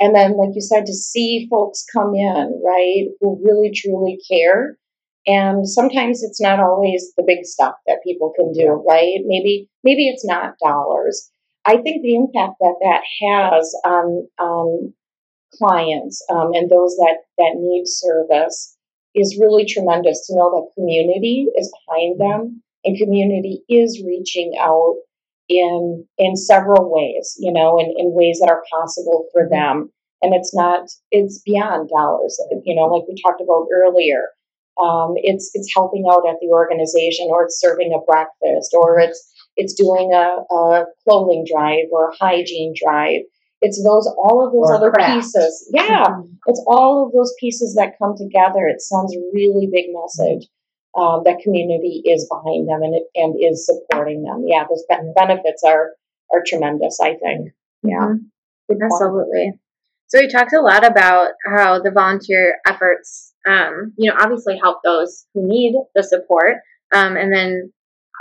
And 0.00 0.16
then, 0.16 0.36
like 0.36 0.50
you 0.54 0.60
said, 0.60 0.84
to 0.86 0.92
see 0.92 1.46
folks 1.48 1.84
come 1.92 2.14
in, 2.14 2.60
right, 2.64 3.06
who 3.20 3.40
really 3.44 3.70
truly 3.72 4.18
care. 4.28 4.76
And 5.26 5.68
sometimes 5.68 6.24
it's 6.24 6.40
not 6.40 6.58
always 6.58 7.12
the 7.16 7.22
big 7.24 7.44
stuff 7.44 7.74
that 7.86 8.02
people 8.04 8.32
can 8.34 8.52
do, 8.52 8.84
right? 8.88 9.20
Maybe 9.24 9.68
maybe 9.84 10.08
it's 10.08 10.26
not 10.26 10.54
dollars. 10.60 11.30
I 11.64 11.76
think 11.76 12.02
the 12.02 12.16
impact 12.16 12.54
that 12.58 12.74
that 12.82 13.02
has 13.22 13.72
on 13.84 14.28
on 14.40 14.92
clients 15.62 16.24
um, 16.30 16.50
and 16.54 16.70
those 16.70 16.96
that 16.96 17.18
that 17.38 17.54
need 17.56 17.84
service 17.86 18.76
is 19.14 19.38
really 19.40 19.64
tremendous. 19.66 20.26
To 20.26 20.34
know 20.34 20.50
that 20.50 20.74
community 20.74 21.46
is 21.56 21.72
behind 21.86 22.20
them 22.20 22.62
and 22.84 22.98
community 22.98 23.62
is 23.68 24.02
reaching 24.04 24.54
out 24.60 24.96
in 25.48 26.06
in 26.18 26.36
several 26.36 26.90
ways, 26.90 27.36
you 27.38 27.52
know, 27.52 27.78
in, 27.78 27.92
in 27.96 28.14
ways 28.14 28.40
that 28.40 28.50
are 28.50 28.62
possible 28.72 29.26
for 29.32 29.48
them. 29.48 29.90
And 30.22 30.34
it's 30.34 30.54
not 30.54 30.88
it's 31.10 31.42
beyond 31.44 31.90
dollars, 31.90 32.38
you 32.64 32.74
know, 32.74 32.86
like 32.86 33.04
we 33.08 33.20
talked 33.22 33.40
about 33.40 33.66
earlier. 33.74 34.28
Um, 34.82 35.14
it's 35.16 35.50
it's 35.54 35.72
helping 35.74 36.04
out 36.10 36.26
at 36.28 36.36
the 36.40 36.48
organization, 36.48 37.28
or 37.30 37.44
it's 37.44 37.60
serving 37.60 37.92
a 37.92 38.04
breakfast, 38.10 38.72
or 38.72 39.00
it's 39.00 39.32
it's 39.56 39.74
doing 39.74 40.12
a, 40.14 40.54
a 40.54 40.86
clothing 41.04 41.44
drive 41.50 41.86
or 41.92 42.08
a 42.08 42.16
hygiene 42.16 42.72
drive. 42.74 43.22
It's 43.64 43.82
those 43.82 44.06
all 44.18 44.44
of 44.44 44.52
those 44.52 44.70
Or 44.70 44.74
other 44.74 44.90
craft. 44.90 45.14
pieces. 45.22 45.70
Yeah, 45.72 46.20
it's 46.46 46.62
all 46.66 47.06
of 47.06 47.12
those 47.12 47.32
pieces 47.40 47.74
that 47.76 47.96
come 47.98 48.14
together. 48.16 48.66
It 48.66 48.82
sends 48.82 49.14
a 49.16 49.20
really 49.32 49.68
big 49.72 49.86
message 49.94 50.48
um, 50.98 51.22
that 51.24 51.38
community 51.42 52.02
is 52.04 52.28
behind 52.28 52.68
them 52.68 52.82
and 52.82 52.94
it, 52.96 53.04
and 53.14 53.34
is 53.40 53.64
supporting 53.64 54.24
them. 54.24 54.44
Yeah, 54.46 54.64
those 54.68 54.84
ben- 54.88 55.14
benefits 55.16 55.62
are 55.64 55.92
are 56.32 56.42
tremendous. 56.46 56.98
I 57.00 57.14
think. 57.14 57.52
Yeah, 57.84 58.14
Mhm. 58.70 58.78
Absolutely. 58.82 59.58
So 60.08 60.18
we 60.18 60.28
talked 60.28 60.52
a 60.52 60.60
lot 60.60 60.84
about 60.86 61.30
how 61.46 61.80
the 61.80 61.90
volunteer 61.90 62.58
efforts, 62.66 63.32
um, 63.46 63.94
you 63.96 64.10
know, 64.10 64.16
obviously 64.20 64.58
help 64.58 64.78
those 64.84 65.26
who 65.34 65.46
need 65.46 65.74
the 65.94 66.02
support, 66.02 66.56
um, 66.92 67.16
and 67.16 67.32
then 67.32 67.72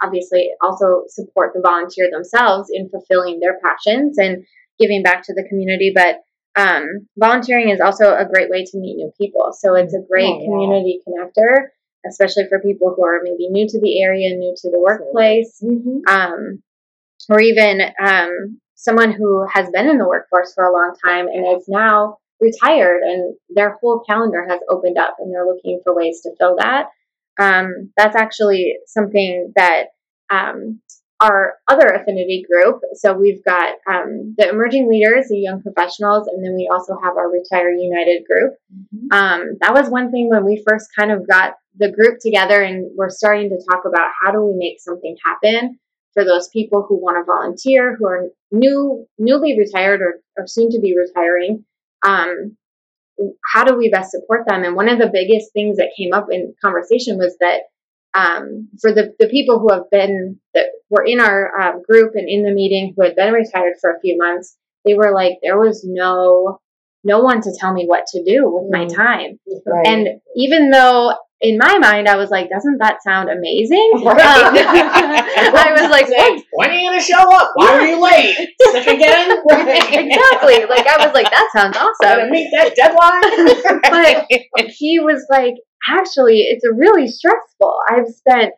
obviously 0.04 0.50
also 0.62 1.04
support 1.08 1.52
the 1.54 1.62
volunteer 1.62 2.10
themselves 2.10 2.70
in 2.72 2.90
fulfilling 2.90 3.40
their 3.40 3.60
passions 3.60 4.18
and 4.18 4.46
giving 4.82 5.04
back 5.04 5.24
to 5.26 5.34
the 5.34 5.46
community. 5.48 5.94
But 5.96 6.18
um, 6.56 7.08
volunteering 7.18 7.70
is 7.70 7.80
also 7.80 8.14
a 8.14 8.26
great 8.26 8.50
way 8.50 8.66
to 8.66 8.78
meet 8.78 8.98
new 8.98 9.12
people. 9.18 9.52
So 9.58 9.76
it's 9.76 9.94
a 9.94 10.02
great 10.10 10.34
Oh, 10.34 10.40
yeah. 10.40 10.46
community 10.48 11.00
connector, 11.08 11.68
especially 12.06 12.48
for 12.50 12.60
people 12.60 12.94
who 12.96 13.06
are 13.06 13.22
maybe 13.24 13.48
new 13.50 13.68
to 13.70 13.80
the 13.80 14.02
area, 14.02 14.36
new 14.36 14.54
to 14.58 14.70
the 14.72 14.80
workplace 14.80 15.64
Mhm. 15.64 16.02
um, 16.10 16.62
or 17.30 17.40
even 17.40 17.80
um, 18.04 18.60
someone 18.76 19.12
who 19.14 19.46
has 19.54 19.70
been 19.70 19.88
in 19.88 19.98
the 20.00 20.08
workforce 20.08 20.54
for 20.54 20.64
a 20.66 20.74
long 20.74 20.94
time 21.06 21.28
and 21.28 21.46
is 21.58 21.68
now 21.70 22.18
retired 22.42 23.02
and 23.04 23.36
their 23.50 23.78
whole 23.80 24.00
calendar 24.10 24.46
has 24.50 24.60
opened 24.68 24.98
up 24.98 25.16
and 25.20 25.32
they're 25.32 25.46
looking 25.46 25.80
for 25.84 25.96
ways 25.96 26.22
to 26.24 26.32
fill 26.40 26.56
that. 26.58 26.88
Um, 27.40 27.92
that's 27.96 28.16
actually 28.16 28.76
something 28.88 29.54
that 29.56 29.84
um, 30.32 30.82
our 31.22 31.54
other 31.68 31.88
affinity 31.88 32.44
group. 32.50 32.82
So 32.96 33.14
we've 33.14 33.44
got 33.46 33.76
um, 33.88 34.34
the 34.38 34.50
emerging 34.50 34.90
leaders, 34.90 35.28
the 35.30 35.38
young 35.38 35.62
professionals, 35.62 36.28
and 36.28 36.44
then 36.44 36.56
we 36.56 36.68
also 36.72 36.98
have 37.02 37.16
our 37.16 37.30
Retire 37.30 37.70
United 37.70 38.24
group. 38.26 38.56
Mm-hmm. 38.74 39.16
Um, 39.16 39.58
that 39.62 39.74
was 39.74 39.88
one 39.88 40.12
thing 40.12 40.30
when 40.30 40.44
we 40.44 40.64
first 40.68 40.90
kind 40.98 41.12
of 41.12 41.28
got 41.28 41.54
the 41.78 41.92
group 41.92 42.18
together 42.20 42.62
and 42.62 42.92
we're 42.98 43.10
starting 43.10 43.50
to 43.50 43.64
talk 43.70 43.84
about 43.86 44.10
how 44.22 44.32
do 44.32 44.42
we 44.42 44.58
make 44.58 44.82
something 44.82 45.16
happen 45.24 45.80
for 46.14 46.26
those 46.26 46.50
people 46.50 46.86
who 46.90 47.02
want 47.02 47.18
to 47.18 47.24
volunteer, 47.24 47.96
who 47.96 48.08
are 48.08 48.28
new, 48.52 49.06
newly 49.18 49.58
retired 49.58 50.02
or, 50.02 50.22
or 50.38 50.48
soon 50.48 50.72
to 50.72 50.80
be 50.80 50.98
retiring. 50.98 51.64
Um, 52.04 52.58
how 53.54 53.64
do 53.64 53.78
we 53.78 53.90
best 53.90 54.12
support 54.12 54.42
them? 54.48 54.64
And 54.64 54.76
one 54.76 54.90
of 54.90 54.98
the 54.98 55.12
biggest 55.14 55.54
things 55.54 55.78
that 55.78 55.94
came 55.96 56.14
up 56.14 56.28
in 56.32 56.56
conversation 56.64 57.18
was 57.18 57.38
that 57.40 57.62
um, 58.14 58.70
for 58.82 58.94
the, 58.94 59.14
the 59.20 59.28
people 59.30 59.60
who 59.60 59.72
have 59.72 59.90
been 59.92 60.40
that 60.54 60.68
were 60.90 61.04
in 61.04 61.20
our 61.20 61.60
um, 61.60 61.82
group 61.88 62.14
and 62.16 62.28
in 62.28 62.44
the 62.44 62.52
meeting 62.52 62.94
who 62.96 63.04
had 63.04 63.16
been 63.16 63.34
retired 63.34 63.74
for 63.80 63.92
a 63.92 64.00
few 64.00 64.18
months, 64.18 64.58
they 64.86 64.94
were 64.94 65.14
like, 65.14 65.34
there 65.42 65.60
was 65.60 65.84
no 65.86 66.60
no 67.04 67.20
one 67.20 67.42
to 67.42 67.52
tell 67.60 67.74
me 67.74 67.86
what 67.86 68.06
to 68.14 68.24
do 68.24 68.44
with 68.46 68.72
my 68.72 68.86
mm. 68.86 68.96
time. 68.96 69.40
Right. 69.66 69.88
And 69.88 70.08
even 70.36 70.70
though 70.70 71.14
in 71.42 71.58
my 71.58 71.80
mind, 71.80 72.08
I 72.08 72.18
was 72.18 72.30
like, 72.30 72.50
doesn't 72.50 72.78
that 72.78 73.02
sound 73.04 73.30
amazing? 73.30 73.92
Right. 74.02 74.20
Um, 74.20 75.56
I 75.56 75.72
was 75.74 75.90
like, 75.90 76.08
when 76.54 76.70
are 76.70 76.74
you 76.74 76.90
going 76.90 77.00
to 77.00 77.06
show 77.06 77.36
up? 77.36 77.52
Why 77.56 77.74
are 77.74 77.88
you 77.88 78.02
late? 78.02 78.36
Sick 78.72 78.88
again? 78.88 79.32
exactly. 79.50 80.66
Like, 80.66 80.86
I 80.88 80.98
was 81.06 81.14
like, 81.14 81.30
that 81.32 81.50
sounds 81.54 81.78
awesome. 81.78 82.30
meet 82.30 82.52
that 82.52 82.76
deadline. 82.76 84.28
but 84.58 84.70
he 84.70 85.00
was 85.00 85.26
like, 85.30 85.56
actually, 85.88 86.42
it's 86.42 86.66
really 86.66 87.08
stressful. 87.08 87.78
I've 87.90 88.08
spent 88.08 88.54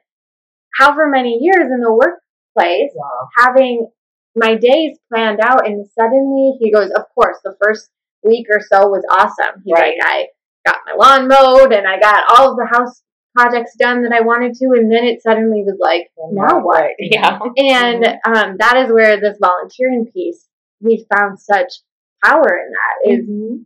however 0.78 1.08
many 1.10 1.40
years 1.42 1.68
in 1.72 1.82
the 1.82 1.94
workplace 1.94 2.92
wow. 2.96 3.30
having 3.38 3.88
my 4.36 4.56
days 4.56 4.98
planned 5.12 5.40
out, 5.42 5.68
and 5.68 5.86
suddenly 5.98 6.58
he 6.60 6.72
goes, 6.72 6.90
of 6.96 7.04
course, 7.14 7.38
the 7.44 7.56
first 7.62 7.90
week 8.24 8.48
or 8.50 8.60
so 8.60 8.88
was 8.88 9.06
awesome. 9.12 9.62
He's 9.64 9.74
right. 9.74 9.96
like, 10.00 10.08
I 10.08 10.28
got 10.66 10.80
my 10.86 10.94
lawn 10.94 11.28
mowed 11.28 11.74
and 11.74 11.88
I 11.88 12.00
got 12.00 12.24
all 12.30 12.52
of 12.52 12.58
the 12.58 12.68
house 12.72 13.04
projects 13.36 13.76
done 13.78 14.04
that 14.04 14.14
I 14.14 14.22
wanted 14.22 14.56
to, 14.56 14.66
and 14.76 14.92
then 14.92 15.04
it 15.04 15.22
suddenly 15.22 15.64
was 15.64 15.78
like, 15.80 16.12
now 16.32 16.60
what? 16.62 16.92
Yeah. 17.00 17.40
And 17.58 18.06
um, 18.26 18.58
that 18.60 18.84
is 18.86 18.92
where 18.92 19.20
this 19.20 19.38
volunteering 19.42 20.08
piece 20.14 20.48
we 20.84 21.06
found 21.16 21.40
such 21.40 21.72
power 22.24 22.44
in 22.44 22.72
that 22.72 23.14
is 23.14 23.26
mm-hmm. 23.26 23.64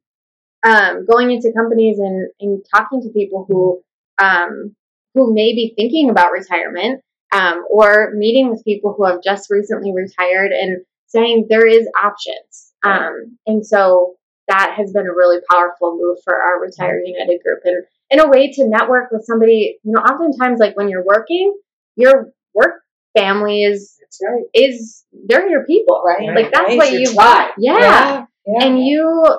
Um, 0.67 1.05
going 1.05 1.31
into 1.31 1.53
companies 1.55 1.97
and, 1.97 2.29
and 2.41 2.61
talking 2.75 3.01
to 3.01 3.09
people 3.09 3.45
who 3.47 3.81
um, 4.23 4.75
who 5.13 5.33
may 5.33 5.53
be 5.53 5.73
thinking 5.75 6.09
about 6.09 6.31
retirement 6.31 7.01
um, 7.31 7.63
or 7.69 8.11
meeting 8.15 8.49
with 8.49 8.65
people 8.65 8.93
who 8.95 9.05
have 9.05 9.23
just 9.23 9.49
recently 9.49 9.93
retired 9.93 10.51
and 10.51 10.83
saying 11.07 11.47
there 11.49 11.65
is 11.65 11.87
options. 12.03 12.73
Um, 12.83 13.37
and 13.47 13.65
so 13.65 14.15
that 14.47 14.73
has 14.77 14.91
been 14.91 15.07
a 15.07 15.13
really 15.13 15.39
powerful 15.49 15.97
move 15.97 16.17
for 16.23 16.35
our 16.35 16.61
Retire 16.61 17.01
United 17.03 17.41
group 17.43 17.59
and 17.63 17.83
in 18.09 18.19
a 18.19 18.29
way 18.29 18.51
to 18.53 18.67
network 18.67 19.11
with 19.11 19.25
somebody, 19.25 19.79
you 19.83 19.91
know, 19.91 20.01
oftentimes 20.01 20.59
like 20.59 20.75
when 20.77 20.89
you're 20.89 21.03
working, 21.03 21.57
your 21.95 22.31
work 22.53 22.81
family 23.17 23.63
is 23.63 23.97
right. 24.21 24.43
is 24.53 25.03
they're 25.27 25.49
your 25.49 25.65
people, 25.65 26.03
right? 26.05 26.33
Like 26.35 26.51
that's 26.51 26.67
right. 26.69 26.77
what 26.77 26.91
you 26.91 27.13
yeah. 27.57 27.79
yeah. 27.79 28.25
yeah. 28.45 28.65
And 28.65 28.85
you 28.85 29.37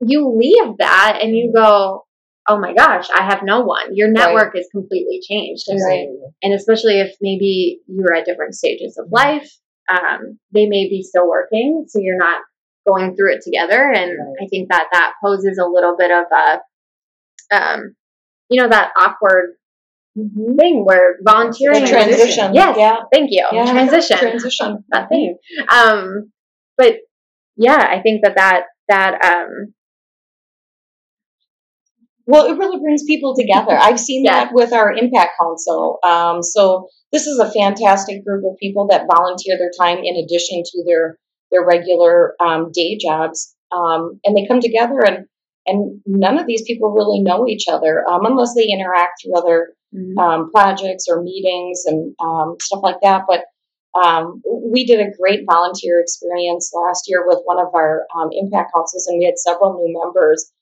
you 0.00 0.36
leave 0.36 0.78
that 0.78 1.20
and 1.22 1.36
you 1.36 1.52
go, 1.54 2.04
Oh 2.48 2.60
my 2.60 2.74
gosh, 2.74 3.08
I 3.10 3.24
have 3.24 3.40
no 3.42 3.62
one. 3.62 3.96
Your 3.96 4.08
network 4.08 4.54
right. 4.54 4.60
is 4.60 4.68
completely 4.70 5.20
changed. 5.28 5.64
And, 5.66 5.80
and 6.44 6.54
especially 6.54 7.00
if 7.00 7.16
maybe 7.20 7.80
you're 7.88 8.14
at 8.14 8.24
different 8.24 8.54
stages 8.54 8.96
of 8.98 9.10
life, 9.10 9.50
um, 9.88 10.38
they 10.52 10.66
may 10.66 10.88
be 10.88 11.02
still 11.02 11.28
working, 11.28 11.86
so 11.88 11.98
you're 12.00 12.16
not 12.16 12.42
going 12.86 13.16
through 13.16 13.34
it 13.34 13.42
together. 13.42 13.90
And 13.92 14.12
right. 14.12 14.44
I 14.44 14.46
think 14.48 14.68
that 14.70 14.86
that 14.92 15.14
poses 15.22 15.58
a 15.58 15.66
little 15.66 15.96
bit 15.98 16.12
of 16.12 16.24
a, 16.32 17.56
um, 17.56 17.96
you 18.48 18.62
know, 18.62 18.68
that 18.68 18.92
awkward 18.96 19.54
mm-hmm. 20.16 20.56
thing 20.56 20.84
where 20.84 21.16
volunteering 21.22 21.82
the 21.82 21.90
transition. 21.90 22.54
Yes, 22.54 22.76
yeah. 22.78 22.96
thank 23.12 23.30
you. 23.32 23.44
Yeah. 23.52 23.72
Transition. 23.72 24.18
Transition. 24.18 24.84
that 24.90 25.08
thing. 25.08 25.36
Um, 25.68 26.30
but 26.76 26.96
yeah, 27.56 27.88
I 27.90 28.00
think 28.02 28.22
that 28.22 28.36
that 28.36 28.64
that 28.88 29.24
um, 29.24 29.74
well, 32.26 32.46
it 32.46 32.58
really 32.58 32.80
brings 32.80 33.04
people 33.04 33.34
together. 33.36 33.76
I've 33.80 34.00
seen 34.00 34.24
yeah. 34.24 34.44
that 34.44 34.54
with 34.54 34.72
our 34.72 34.92
Impact 34.92 35.32
Council. 35.40 35.98
Um, 36.02 36.42
so 36.42 36.88
this 37.12 37.26
is 37.26 37.38
a 37.38 37.50
fantastic 37.50 38.24
group 38.24 38.44
of 38.44 38.58
people 38.58 38.88
that 38.88 39.06
volunteer 39.10 39.56
their 39.56 39.70
time 39.80 39.98
in 39.98 40.16
addition 40.16 40.62
to 40.64 40.84
their 40.86 41.18
their 41.52 41.64
regular 41.64 42.34
um, 42.40 42.72
day 42.72 42.98
jobs, 42.98 43.54
um, 43.70 44.20
and 44.24 44.36
they 44.36 44.46
come 44.46 44.60
together 44.60 45.00
and 45.04 45.26
and 45.66 46.00
none 46.06 46.38
of 46.38 46.46
these 46.46 46.62
people 46.62 46.92
really 46.92 47.20
know 47.20 47.46
each 47.48 47.66
other 47.68 48.04
um, 48.08 48.24
unless 48.24 48.54
they 48.54 48.68
interact 48.68 49.22
through 49.22 49.36
other 49.36 49.74
mm-hmm. 49.94 50.18
Um, 50.18 50.50
projects 50.52 51.06
or 51.08 51.22
meetings 51.22 51.84
and 51.86 52.14
um, 52.20 52.56
stuff 52.60 52.80
like 52.82 52.96
that. 53.02 53.22
But 53.28 53.44
um, 54.00 54.42
we 54.44 54.84
did 54.84 55.00
a 55.00 55.16
great 55.18 55.40
volunteer 55.50 56.00
experience 56.00 56.70
last 56.74 57.04
year 57.08 57.24
with 57.26 57.38
one 57.44 57.58
of 57.58 57.74
our 57.74 58.06
impact 58.32 58.72
councils, 58.74 59.06
and 59.06 59.18
we 59.18 59.24
had 59.24 59.38
several 59.38 59.74
new 59.74 59.98
members. 60.04 60.52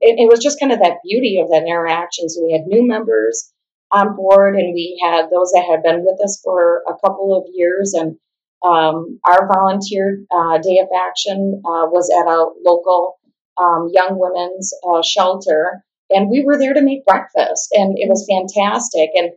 It, 0.00 0.18
it 0.18 0.28
was 0.28 0.40
just 0.42 0.60
kind 0.60 0.72
of 0.72 0.80
that 0.80 0.98
beauty 1.04 1.40
of 1.40 1.48
that 1.50 1.64
interaction. 1.66 2.28
So 2.28 2.44
we 2.44 2.52
had 2.52 2.66
new 2.66 2.86
members 2.86 3.52
on 3.92 4.16
board, 4.16 4.56
and 4.56 4.74
we 4.74 5.00
had 5.02 5.26
those 5.30 5.52
that 5.52 5.66
had 5.70 5.82
been 5.82 6.04
with 6.04 6.20
us 6.22 6.40
for 6.42 6.82
a 6.88 6.94
couple 7.04 7.36
of 7.36 7.44
years, 7.54 7.94
and 7.94 8.16
um, 8.64 9.20
our 9.24 9.46
volunteer 9.46 10.24
uh, 10.34 10.58
day 10.58 10.78
of 10.78 10.88
action 11.06 11.62
uh, 11.64 11.86
was 11.86 12.10
at 12.10 12.26
a 12.26 12.48
local 12.64 13.18
um, 13.60 13.88
young 13.92 14.18
women's 14.18 14.72
uh, 14.90 15.02
shelter, 15.02 15.84
and 16.10 16.30
we 16.30 16.42
were 16.44 16.58
there 16.58 16.74
to 16.74 16.82
make 16.82 17.04
breakfast, 17.06 17.68
and 17.72 17.96
it 17.98 18.08
was 18.08 18.26
fantastic. 18.28 19.10
And 19.14 19.32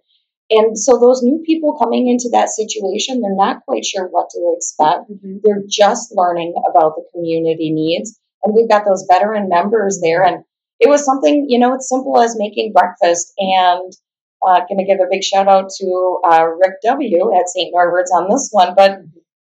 and 0.49 0.80
so 0.80 0.97
those 0.97 1.21
new 1.23 1.43
people 1.45 1.77
coming 1.77 2.08
into 2.08 2.30
that 2.32 2.49
situation, 2.49 3.19
they're 3.19 3.36
not 3.36 3.65
quite 3.65 3.84
sure 3.84 4.08
what 4.08 4.30
to 4.30 4.53
expect. 4.56 5.12
Mm-hmm. 5.12 5.38
They're 5.43 5.63
just 5.67 6.13
learning 6.15 6.53
about 6.69 6.95
the 6.95 7.03
community 7.13 7.69
needs, 7.71 8.17
and 8.47 8.55
we've 8.55 8.69
got 8.69 8.86
those 8.86 9.05
veteran 9.10 9.49
members 9.49 9.99
there, 10.01 10.23
and 10.23 10.43
it 10.79 10.89
was 10.89 11.05
something 11.05 11.45
you 11.49 11.60
know, 11.60 11.73
it's 11.73 11.89
simple 11.89 12.19
as 12.21 12.36
making 12.38 12.73
breakfast 12.73 13.33
and. 13.38 13.93
Uh, 14.47 14.60
going 14.69 14.77
to 14.77 14.86
give 14.86 14.99
a 14.99 15.10
big 15.10 15.23
shout 15.23 15.47
out 15.47 15.67
to 15.67 16.19
uh, 16.23 16.45
Rick 16.45 16.73
W. 16.86 17.36
at 17.36 17.49
St. 17.49 17.73
Norbert's 17.73 18.12
on 18.12 18.29
this 18.29 18.49
one, 18.51 18.75
but 18.77 18.99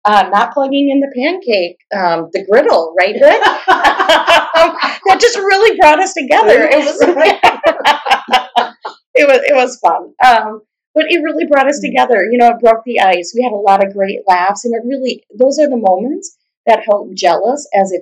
uh, 0.05 0.29
not 0.31 0.53
plugging 0.53 0.89
in 0.91 0.99
the 0.99 1.11
pancake, 1.15 1.77
um, 1.95 2.29
the 2.31 2.45
griddle, 2.45 2.93
right? 2.97 3.15
that 5.05 5.17
just 5.19 5.37
really 5.37 5.77
brought 5.77 5.99
us 5.99 6.13
together. 6.13 6.67
It 6.69 6.77
was, 6.77 7.01
it 9.15 9.27
was, 9.27 9.41
it 9.47 9.55
was 9.55 9.79
fun. 9.79 10.13
Um, 10.23 10.61
but 10.93 11.05
it 11.09 11.23
really 11.23 11.47
brought 11.47 11.67
us 11.67 11.79
together. 11.79 12.27
You 12.29 12.37
know, 12.37 12.49
it 12.49 12.59
broke 12.59 12.83
the 12.85 12.99
ice. 12.99 13.33
We 13.35 13.43
had 13.43 13.53
a 13.53 13.55
lot 13.55 13.85
of 13.85 13.93
great 13.93 14.19
laughs, 14.27 14.65
and 14.65 14.75
it 14.75 14.85
really, 14.85 15.23
those 15.37 15.57
are 15.57 15.69
the 15.69 15.77
moments 15.77 16.37
that 16.65 16.83
help 16.85 17.13
gel 17.13 17.49
us 17.49 17.67
as 17.73 17.91
a 17.91 17.99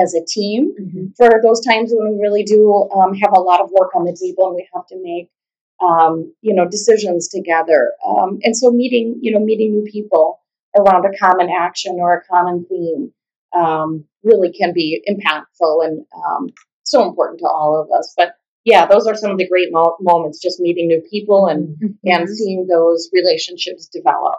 as 0.00 0.14
a 0.14 0.24
team 0.24 0.74
mm-hmm. 0.80 1.06
for 1.16 1.40
those 1.42 1.60
times 1.64 1.92
when 1.92 2.12
we 2.12 2.20
really 2.20 2.42
do 2.42 2.88
um, 2.94 3.14
have 3.14 3.32
a 3.34 3.40
lot 3.40 3.60
of 3.60 3.70
work 3.70 3.94
on 3.94 4.04
the 4.04 4.16
table 4.16 4.48
and 4.48 4.56
we 4.56 4.68
have 4.74 4.86
to 4.86 4.96
make 5.02 5.30
um, 5.82 6.32
you 6.40 6.54
know 6.54 6.68
decisions 6.68 7.28
together. 7.28 7.92
Um, 8.06 8.38
and 8.42 8.56
so 8.56 8.70
meeting 8.70 9.18
you 9.20 9.32
know 9.32 9.40
meeting 9.40 9.72
new 9.72 9.90
people 9.90 10.40
around 10.76 11.04
a 11.04 11.16
common 11.18 11.50
action 11.50 11.96
or 11.98 12.14
a 12.14 12.24
common 12.24 12.66
theme 12.68 13.12
um, 13.54 14.04
really 14.22 14.52
can 14.52 14.72
be 14.72 15.02
impactful 15.08 15.86
and 15.86 16.04
um, 16.16 16.48
so 16.84 17.08
important 17.08 17.40
to 17.40 17.46
all 17.46 17.80
of 17.80 17.96
us. 17.96 18.12
But 18.16 18.34
yeah, 18.64 18.86
those 18.86 19.06
are 19.06 19.14
some 19.14 19.30
of 19.30 19.38
the 19.38 19.48
great 19.48 19.68
mo- 19.70 19.96
moments, 20.00 20.40
just 20.40 20.58
meeting 20.58 20.88
new 20.88 21.02
people 21.10 21.46
and 21.46 21.76
mm-hmm. 21.76 21.92
and 22.04 22.28
seeing 22.28 22.66
those 22.66 23.10
relationships 23.12 23.86
develop. 23.86 24.36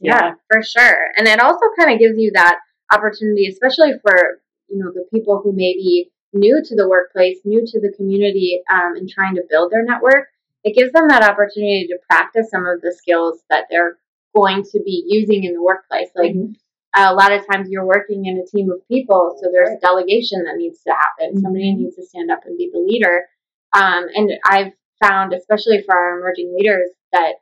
Yeah. 0.00 0.26
yeah, 0.26 0.32
for 0.50 0.62
sure. 0.62 1.08
And 1.16 1.26
it 1.26 1.40
also 1.40 1.64
kind 1.78 1.92
of 1.92 1.98
gives 1.98 2.18
you 2.18 2.32
that 2.34 2.58
opportunity, 2.92 3.46
especially 3.46 3.92
for 4.02 4.40
you 4.68 4.78
know 4.78 4.92
the 4.92 5.06
people 5.12 5.40
who 5.42 5.52
may 5.52 5.74
be 5.74 6.10
new 6.32 6.62
to 6.64 6.76
the 6.76 6.88
workplace, 6.88 7.38
new 7.44 7.64
to 7.66 7.80
the 7.80 7.92
community, 7.96 8.60
um, 8.72 8.96
and 8.96 9.08
trying 9.08 9.34
to 9.36 9.42
build 9.48 9.72
their 9.72 9.84
network. 9.84 10.28
It 10.64 10.74
gives 10.74 10.92
them 10.92 11.08
that 11.08 11.22
opportunity 11.22 11.86
to 11.88 11.98
practice 12.10 12.50
some 12.50 12.66
of 12.66 12.80
the 12.80 12.92
skills 12.92 13.40
that 13.50 13.66
they're 13.70 13.98
going 14.34 14.64
to 14.64 14.80
be 14.84 15.04
using 15.06 15.44
in 15.44 15.54
the 15.54 15.62
workplace. 15.62 16.08
Like 16.14 16.32
mm-hmm. 16.32 16.52
a 16.96 17.14
lot 17.14 17.32
of 17.32 17.46
times 17.46 17.68
you're 17.70 17.86
working 17.86 18.26
in 18.26 18.38
a 18.38 18.46
team 18.46 18.70
of 18.70 18.86
people, 18.88 19.38
so 19.40 19.48
there's 19.52 19.78
delegation 19.80 20.44
that 20.44 20.56
needs 20.56 20.82
to 20.82 20.92
happen. 20.92 21.34
Mm-hmm. 21.34 21.40
Somebody 21.40 21.74
needs 21.74 21.96
to 21.96 22.04
stand 22.04 22.30
up 22.30 22.40
and 22.44 22.58
be 22.58 22.70
the 22.72 22.80
leader. 22.80 23.26
Um, 23.72 24.06
and 24.14 24.32
I've 24.44 24.72
found, 25.02 25.32
especially 25.32 25.82
for 25.82 25.94
our 25.94 26.18
emerging 26.18 26.54
leaders, 26.56 26.90
that 27.12 27.34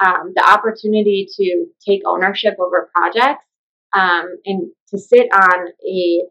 um, 0.00 0.32
the 0.34 0.48
opportunity 0.48 1.28
to 1.36 1.66
take 1.86 2.02
ownership 2.06 2.54
over 2.58 2.90
projects 2.94 3.44
um, 3.92 4.36
and 4.46 4.70
to 4.90 4.98
sit 4.98 5.28
on 5.32 5.68
a 5.86 6.22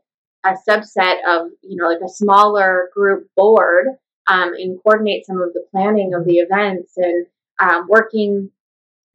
a 0.46 0.56
subset 0.68 1.18
of 1.28 1.52
you 1.62 1.76
know 1.76 1.88
like 1.88 2.02
a 2.06 2.10
smaller 2.10 2.90
group 2.96 3.28
board 3.36 3.88
um, 4.28 4.54
and 4.54 4.80
coordinate 4.84 5.26
some 5.26 5.42
of 5.42 5.54
the 5.54 5.66
planning 5.72 6.14
of 6.14 6.26
the 6.26 6.38
events 6.38 6.94
and 6.98 7.26
um, 7.60 7.88
working 7.90 8.52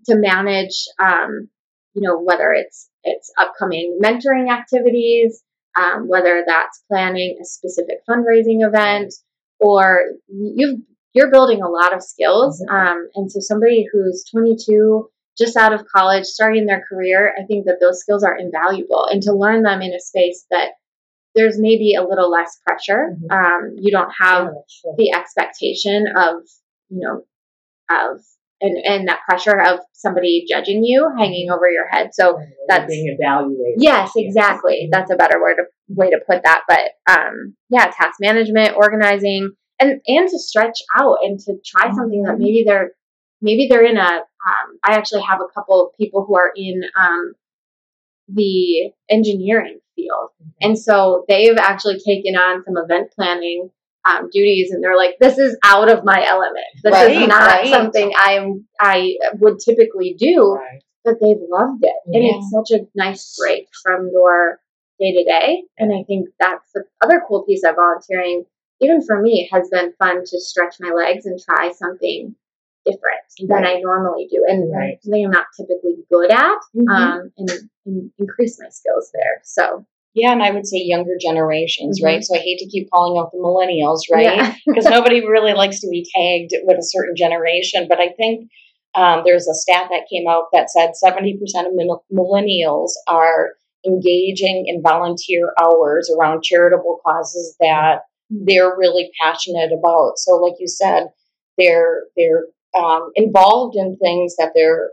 to 0.06 0.16
manage, 0.16 0.84
um, 0.98 1.48
you 1.94 2.02
know, 2.02 2.20
whether 2.20 2.52
it's 2.52 2.90
it's 3.04 3.32
upcoming 3.38 3.98
mentoring 4.02 4.50
activities, 4.50 5.42
um, 5.78 6.08
whether 6.08 6.42
that's 6.46 6.82
planning 6.88 7.38
a 7.40 7.44
specific 7.44 7.98
fundraising 8.08 8.66
event, 8.66 9.14
or 9.60 10.02
you've 10.28 10.80
you're 11.12 11.30
building 11.30 11.62
a 11.62 11.68
lot 11.68 11.94
of 11.94 12.02
skills. 12.02 12.60
Mm-hmm. 12.60 12.74
Um, 12.74 13.08
and 13.14 13.30
so 13.30 13.38
somebody 13.40 13.86
who's 13.90 14.24
22, 14.32 15.08
just 15.38 15.56
out 15.56 15.72
of 15.72 15.86
college, 15.86 16.24
starting 16.24 16.66
their 16.66 16.84
career, 16.88 17.34
I 17.40 17.44
think 17.46 17.66
that 17.66 17.78
those 17.80 18.00
skills 18.00 18.22
are 18.22 18.36
invaluable. 18.36 19.06
And 19.10 19.22
to 19.22 19.32
learn 19.32 19.62
them 19.62 19.82
in 19.82 19.92
a 19.92 20.00
space 20.00 20.46
that 20.50 20.70
there's 21.34 21.58
maybe 21.58 21.94
a 21.94 22.06
little 22.06 22.30
less 22.30 22.58
pressure. 22.66 23.16
Mhm. 23.20 23.32
Um, 23.32 23.74
you 23.76 23.90
don't 23.90 24.12
have 24.20 24.52
sure. 24.68 24.94
the 24.96 25.12
expectation 25.12 26.06
of, 26.16 26.42
you 26.88 27.00
know, 27.00 27.22
of 27.90 28.20
and, 28.60 28.78
and 28.78 29.08
that 29.08 29.20
pressure 29.28 29.60
of 29.60 29.80
somebody 29.92 30.46
judging 30.48 30.84
you 30.84 31.10
hanging 31.18 31.50
over 31.50 31.68
your 31.68 31.86
head. 31.88 32.10
So 32.14 32.38
You're 32.38 32.48
that's- 32.68 32.88
being 32.88 33.14
evaluated. 33.18 33.82
Yes, 33.82 34.12
exactly. 34.16 34.88
That's 34.90 35.10
a 35.10 35.16
better 35.16 35.40
word 35.40 35.56
to, 35.56 35.64
way 35.88 36.10
to 36.10 36.20
put 36.26 36.42
that. 36.44 36.62
But 36.68 36.92
um, 37.12 37.56
yeah, 37.68 37.86
task 37.86 38.20
management, 38.20 38.76
organizing, 38.76 39.50
and 39.80 40.00
and 40.06 40.28
to 40.28 40.38
stretch 40.38 40.78
out 40.96 41.18
and 41.22 41.38
to 41.40 41.56
try 41.66 41.92
something 41.92 42.22
that 42.22 42.38
maybe 42.38 42.62
they're 42.64 42.92
maybe 43.44 43.68
they're 43.68 43.84
in 43.86 43.96
a. 43.98 44.10
Um, 44.46 44.68
I 44.84 44.94
actually 44.96 45.22
have 45.22 45.40
a 45.40 45.52
couple 45.54 45.80
of 45.86 45.96
people 45.96 46.24
who 46.26 46.34
are 46.36 46.50
in 46.56 46.82
um, 47.00 47.34
the 48.28 48.90
engineering 49.10 49.78
field, 49.94 50.30
and 50.60 50.78
so 50.78 51.24
they've 51.28 51.56
actually 51.58 51.98
taken 52.04 52.34
on 52.36 52.64
some 52.64 52.76
event 52.76 53.12
planning. 53.14 53.70
Um, 54.06 54.28
duties 54.30 54.70
and 54.70 54.84
they're 54.84 54.98
like 54.98 55.14
this 55.18 55.38
is 55.38 55.56
out 55.64 55.90
of 55.90 56.04
my 56.04 56.22
element 56.28 56.66
this 56.82 56.92
Right, 56.92 57.22
is 57.22 57.26
not 57.26 57.40
right. 57.40 57.68
something 57.68 58.12
i'm 58.18 58.66
i 58.78 59.14
would 59.40 59.60
typically 59.64 60.14
do 60.18 60.56
Right. 60.60 60.82
but 61.04 61.14
they've 61.22 61.38
loved 61.48 61.82
it. 61.82 61.96
And 62.08 62.22
it's 62.22 62.50
such 62.50 62.78
a 62.78 62.84
nice 62.94 63.34
break 63.38 63.66
from 63.82 64.10
your 64.12 64.60
day 65.00 65.12
to 65.12 65.24
day. 65.24 65.62
And 65.78 65.90
I 65.90 66.02
think 66.06 66.28
that's 66.38 66.70
the 66.74 66.84
other 67.02 67.22
cool 67.26 67.44
piece 67.44 67.62
of 67.64 67.76
volunteering, 67.76 68.44
even 68.82 69.00
for 69.06 69.22
me, 69.22 69.48
has 69.50 69.70
been 69.70 69.94
fun 69.98 70.22
to 70.26 70.38
stretch 70.38 70.74
my 70.80 70.90
legs 70.90 71.24
and 71.24 71.40
try 71.40 71.72
something 71.72 72.34
different 72.84 73.20
than 73.48 73.64
I 73.64 73.80
normally 73.80 74.26
do. 74.30 74.44
And 74.46 74.72
Right. 74.72 75.02
something 75.02 75.24
I'm 75.24 75.30
not 75.30 75.46
typically 75.56 75.96
good 76.12 76.30
at, 76.30 76.58
Mhm. 76.76 76.88
um, 76.88 77.32
and, 77.38 77.50
and 77.86 78.10
increase 78.18 78.58
my 78.60 78.68
skills 78.68 79.10
there. 79.14 79.40
So, 79.44 79.84
Yeah, 80.16 80.30
and 80.30 80.44
I 80.44 80.52
would 80.52 80.64
say 80.66 80.78
younger 80.78 81.16
generations, 81.20 82.00
Mhm. 82.00 82.04
right? 82.04 82.22
So 82.24 82.36
I 82.36 82.38
hate 82.38 82.58
to 82.58 82.68
keep 82.68 82.88
calling 82.90 83.18
out 83.18 83.32
the 83.32 83.38
millennials, 83.38 84.02
right? 84.12 84.36
yeah. 84.36 84.54
Because 84.66 84.84
nobody 84.84 85.26
really 85.26 85.54
likes 85.54 85.80
to 85.80 85.88
be 85.88 86.06
tagged 86.14 86.52
with 86.66 86.78
a 86.78 86.82
certain 86.84 87.16
generation. 87.16 87.86
But 87.88 88.00
I 88.00 88.10
think 88.10 88.48
um, 88.96 89.22
there's 89.24 89.48
a 89.48 89.54
stat 89.54 89.88
that 89.90 90.06
came 90.08 90.28
out 90.28 90.44
that 90.52 90.70
said 90.70 90.92
70% 90.94 91.66
of 91.66 91.74
mil- 91.74 92.04
millennials 92.12 92.92
are 93.08 93.54
engaging 93.84 94.66
in 94.68 94.82
volunteer 94.82 95.52
hours 95.60 96.08
around 96.16 96.44
charitable 96.44 97.00
causes 97.04 97.56
that 97.58 98.02
they're 98.30 98.76
really 98.76 99.10
passionate 99.20 99.72
about. 99.72 100.12
So, 100.18 100.36
like 100.36 100.54
you 100.60 100.68
said, 100.68 101.08
they're 101.58 102.04
they're 102.16 102.46
um, 102.76 103.10
involved 103.14 103.76
in 103.76 103.96
things 103.96 104.36
that 104.36 104.52
they're 104.54 104.90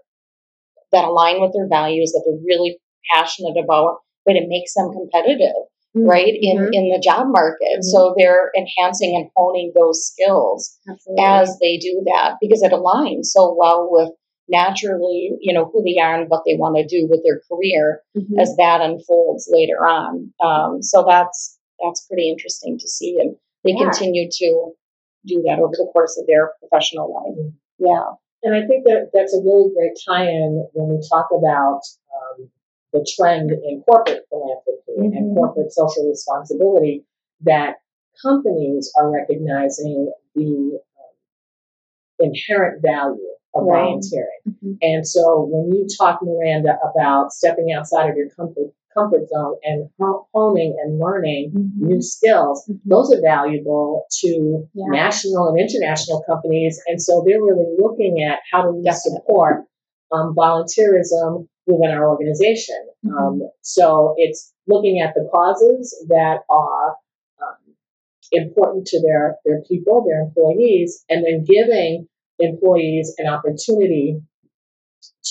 that 0.91 1.05
align 1.05 1.41
with 1.41 1.53
their 1.53 1.67
values 1.67 2.11
that 2.11 2.23
they're 2.25 2.39
really 2.45 2.77
passionate 3.13 3.55
about, 3.61 3.97
but 4.25 4.35
it 4.35 4.47
makes 4.47 4.73
them 4.73 4.91
competitive 4.91 5.55
right 5.93 6.33
in 6.41 6.57
Mhm. 6.57 6.69
in 6.73 6.89
the 6.89 6.99
job 6.99 7.27
market 7.27 7.79
Mhm. 7.79 7.83
so 7.83 8.13
they're 8.17 8.49
enhancing 8.57 9.13
and 9.13 9.29
honing 9.35 9.73
those 9.75 10.05
skills 10.05 10.77
Absolutely. 10.89 11.21
as 11.25 11.59
they 11.59 11.75
do 11.77 12.01
that 12.05 12.37
because 12.39 12.63
it 12.63 12.71
aligns 12.71 13.25
so 13.25 13.53
well 13.53 13.89
with 13.91 14.09
naturally 14.47 15.35
you 15.41 15.53
know 15.53 15.65
who 15.65 15.83
they 15.83 15.97
are 15.99 16.15
and 16.21 16.29
what 16.29 16.43
they 16.45 16.55
want 16.55 16.77
to 16.77 16.85
do 16.85 17.07
with 17.09 17.21
their 17.25 17.41
career 17.51 18.01
Mhm. 18.15 18.39
as 18.39 18.55
that 18.55 18.79
unfolds 18.79 19.49
later 19.51 19.85
on 19.85 20.31
um, 20.39 20.81
so 20.81 21.03
that's 21.05 21.59
that's 21.83 22.05
pretty 22.07 22.29
interesting 22.29 22.77
to 22.79 22.87
see 22.87 23.17
and 23.19 23.35
they 23.65 23.71
Yeah. 23.71 23.83
continue 23.83 24.29
to 24.31 24.71
do 25.25 25.41
that 25.41 25.59
over 25.59 25.73
the 25.75 25.89
course 25.91 26.17
of 26.17 26.25
their 26.25 26.53
professional 26.61 27.11
life 27.13 27.53
yeah 27.87 28.07
And 28.43 28.55
I 28.55 28.65
think 28.67 28.85
that 28.85 29.09
that's 29.13 29.35
a 29.35 29.41
really 29.43 29.69
great 29.75 29.97
tie-in 30.07 30.51
when 30.73 30.87
we 30.95 30.99
talk 31.13 31.27
about 31.39 31.81
um, 32.15 32.49
the 32.93 33.05
trend 33.15 33.51
in 33.51 33.83
corporate 33.87 34.25
philanthropy 34.29 34.97
and 35.17 35.31
Mhm. 35.31 35.35
corporate 35.35 35.71
social 35.73 36.07
responsibility 36.09 37.05
that 37.41 37.77
companies 38.21 38.91
are 38.97 39.09
recognizing 39.11 40.11
the 40.35 40.79
um, 40.99 41.13
inherent 42.19 42.81
value 42.81 43.27
of 43.53 43.65
Right. 43.65 43.83
volunteering. 43.83 44.39
Mhm. 44.47 44.77
And 44.81 45.07
so 45.07 45.43
when 45.43 45.73
you 45.75 45.87
talk, 45.87 46.21
Miranda, 46.23 46.79
about 46.89 47.33
stepping 47.33 47.71
outside 47.73 48.09
of 48.09 48.15
your 48.17 48.29
comfort 48.29 48.71
comfort 48.93 49.27
zone 49.29 49.55
and 49.63 49.89
ho- 49.99 50.27
honing 50.33 50.75
and 50.83 50.99
learning 50.99 51.51
Mhm. 51.51 51.87
new 51.89 52.01
skills, 52.01 52.65
Mhm. 52.67 52.79
those 52.85 53.13
are 53.13 53.21
valuable 53.21 54.05
to 54.21 54.67
Yeah. 54.73 54.85
national 54.89 55.47
and 55.49 55.59
international 55.59 56.21
companies. 56.23 56.81
And 56.87 57.01
so 57.01 57.23
they're 57.25 57.41
really 57.41 57.75
looking 57.77 58.23
at 58.23 58.39
how 58.51 58.63
do 58.63 58.77
we 58.77 58.91
support 58.91 59.65
um, 60.13 60.35
volunteerism 60.35 61.47
within 61.67 61.89
our 61.89 62.09
organization. 62.09 62.75
Mhm. 63.05 63.17
Um, 63.17 63.49
so 63.61 64.13
it's 64.17 64.51
looking 64.67 64.99
at 64.99 65.13
the 65.15 65.23
causes 65.31 66.05
that 66.09 66.41
are 66.49 66.97
um, 67.41 67.75
important 68.33 68.85
to 68.87 69.01
their, 69.01 69.37
their 69.45 69.61
people, 69.61 70.03
their 70.05 70.21
employees, 70.21 71.03
and 71.09 71.25
then 71.25 71.43
giving 71.45 72.07
employees 72.39 73.15
an 73.19 73.27
opportunity 73.27 74.21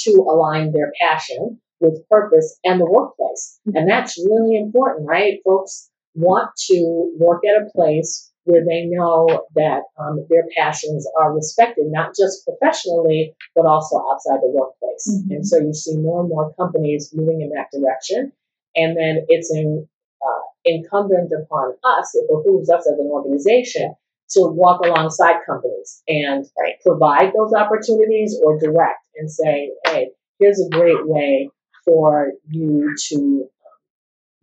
to 0.04 0.10
align 0.28 0.72
their 0.72 0.92
passion 1.00 1.60
with 1.80 2.06
purpose 2.08 2.58
and 2.64 2.80
the 2.80 2.86
workplace. 2.86 3.58
And 3.74 3.88
that's 3.88 4.18
really 4.18 4.56
important, 4.56 5.08
right? 5.08 5.40
Folks 5.44 5.90
want 6.14 6.50
to 6.68 7.12
work 7.18 7.42
at 7.46 7.62
a 7.62 7.70
place 7.74 8.30
where 8.44 8.64
they 8.64 8.86
know 8.86 9.26
that 9.54 9.82
um, 9.98 10.26
their 10.28 10.44
passions 10.56 11.06
are 11.18 11.34
respected, 11.34 11.84
not 11.88 12.14
just 12.16 12.44
professionally, 12.46 13.34
but 13.54 13.66
also 13.66 13.96
outside 14.10 14.40
the 14.40 14.48
workplace. 14.48 15.06
Mhm. 15.08 15.36
And 15.36 15.46
so 15.46 15.58
you 15.58 15.72
see 15.72 15.96
more 15.98 16.20
and 16.20 16.28
more 16.28 16.52
companies 16.54 17.12
moving 17.14 17.42
in 17.42 17.50
that 17.50 17.68
direction. 17.72 18.32
And 18.76 18.96
then 18.96 19.24
it's 19.28 19.54
in, 19.54 19.86
uh, 20.26 20.40
incumbent 20.64 21.32
upon 21.32 21.74
us, 21.84 22.14
it 22.14 22.28
behooves 22.28 22.70
us 22.70 22.86
as 22.90 22.98
an 22.98 23.06
organization 23.10 23.94
to 24.30 24.46
walk 24.46 24.84
alongside 24.84 25.36
companies 25.44 26.02
and 26.08 26.46
Right. 26.58 26.74
provide 26.84 27.32
those 27.36 27.52
opportunities 27.52 28.40
or 28.44 28.58
direct 28.58 29.04
and 29.16 29.30
say, 29.30 29.72
hey, 29.86 30.12
here's 30.38 30.60
a 30.64 30.68
great 30.70 31.06
way 31.06 31.50
for 31.90 32.32
you 32.48 32.94
to 33.08 33.46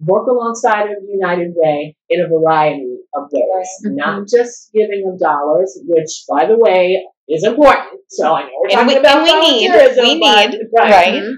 work 0.02 0.28
alongside 0.28 0.88
of 0.92 0.98
United 1.08 1.54
Way 1.56 1.96
in 2.10 2.22
a 2.22 2.28
variety 2.28 2.98
of 3.16 3.30
ways, 3.32 3.68
Right. 3.86 3.96
not 3.96 4.28
just 4.28 4.72
giving 4.74 5.10
of 5.12 5.18
dollars, 5.20 5.80
which, 5.88 6.26
by 6.30 6.46
the 6.46 6.58
way, 6.58 7.06
is 7.30 7.44
important. 7.46 8.02
So 8.10 8.34
I 8.34 8.44
know 8.44 8.50
we're 8.62 8.70
And 8.70 8.72
talking 8.74 8.88
we- 8.88 9.00
about 9.00 9.24
we 9.24 9.40
need- 9.40 9.72
we 10.02 10.14
need, 10.16 10.60
right. 10.78 10.92
right. 10.92 11.14
Mhm. 11.24 11.36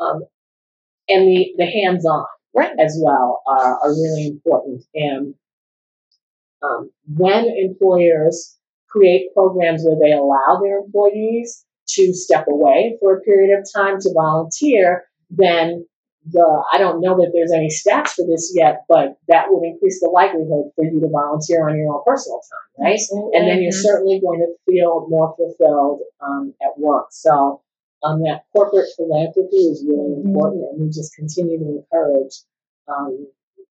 Um, 0.00 0.22
and 1.08 1.28
the, 1.28 1.54
the 1.58 1.66
hands-on 1.66 2.26
Right. 2.54 2.72
as 2.78 3.00
well 3.02 3.42
are, 3.46 3.78
are 3.82 3.90
really 3.90 4.26
important. 4.26 4.82
And 4.94 5.34
um, 6.62 6.90
when 7.08 7.46
employers 7.56 8.56
create 8.88 9.32
programs 9.34 9.84
where 9.84 9.98
they 9.98 10.12
allow 10.12 10.60
their 10.62 10.78
employees 10.78 11.64
to 11.88 12.12
step 12.14 12.46
away 12.48 12.96
for 13.00 13.16
a 13.16 13.20
period 13.22 13.58
of 13.58 13.66
time 13.74 13.98
to 14.00 14.10
volunteer, 14.14 15.04
then 15.32 15.86
the 16.30 16.64
I 16.72 16.78
don't 16.78 17.00
know 17.00 17.16
that 17.18 17.32
there's 17.34 17.52
any 17.52 17.68
stats 17.68 18.10
for 18.14 18.24
this 18.26 18.52
yet, 18.54 18.84
but 18.88 19.18
that 19.28 19.46
would 19.48 19.64
increase 19.66 20.00
the 20.00 20.08
likelihood 20.08 20.70
for 20.76 20.84
you 20.84 21.00
to 21.00 21.08
volunteer 21.08 21.68
on 21.68 21.76
your 21.76 21.94
own 21.94 22.02
personal 22.06 22.40
time, 22.40 22.86
right? 22.86 23.00
And 23.34 23.48
then 23.48 23.62
you're 23.62 23.72
Mhm. 23.72 23.82
certainly 23.82 24.20
going 24.20 24.40
to 24.40 24.54
feel 24.66 25.06
more 25.08 25.34
fulfilled 25.36 26.02
um, 26.20 26.54
at 26.62 26.78
work. 26.78 27.08
So 27.10 27.62
um, 28.04 28.22
that 28.22 28.44
corporate 28.52 28.88
philanthropy 28.96 29.56
is 29.72 29.84
really 29.86 30.14
Mhm. 30.22 30.26
important, 30.26 30.62
and 30.70 30.80
we 30.80 30.88
just 30.90 31.14
continue 31.16 31.58
to 31.58 31.68
encourage 31.78 32.34
um, 32.88 33.26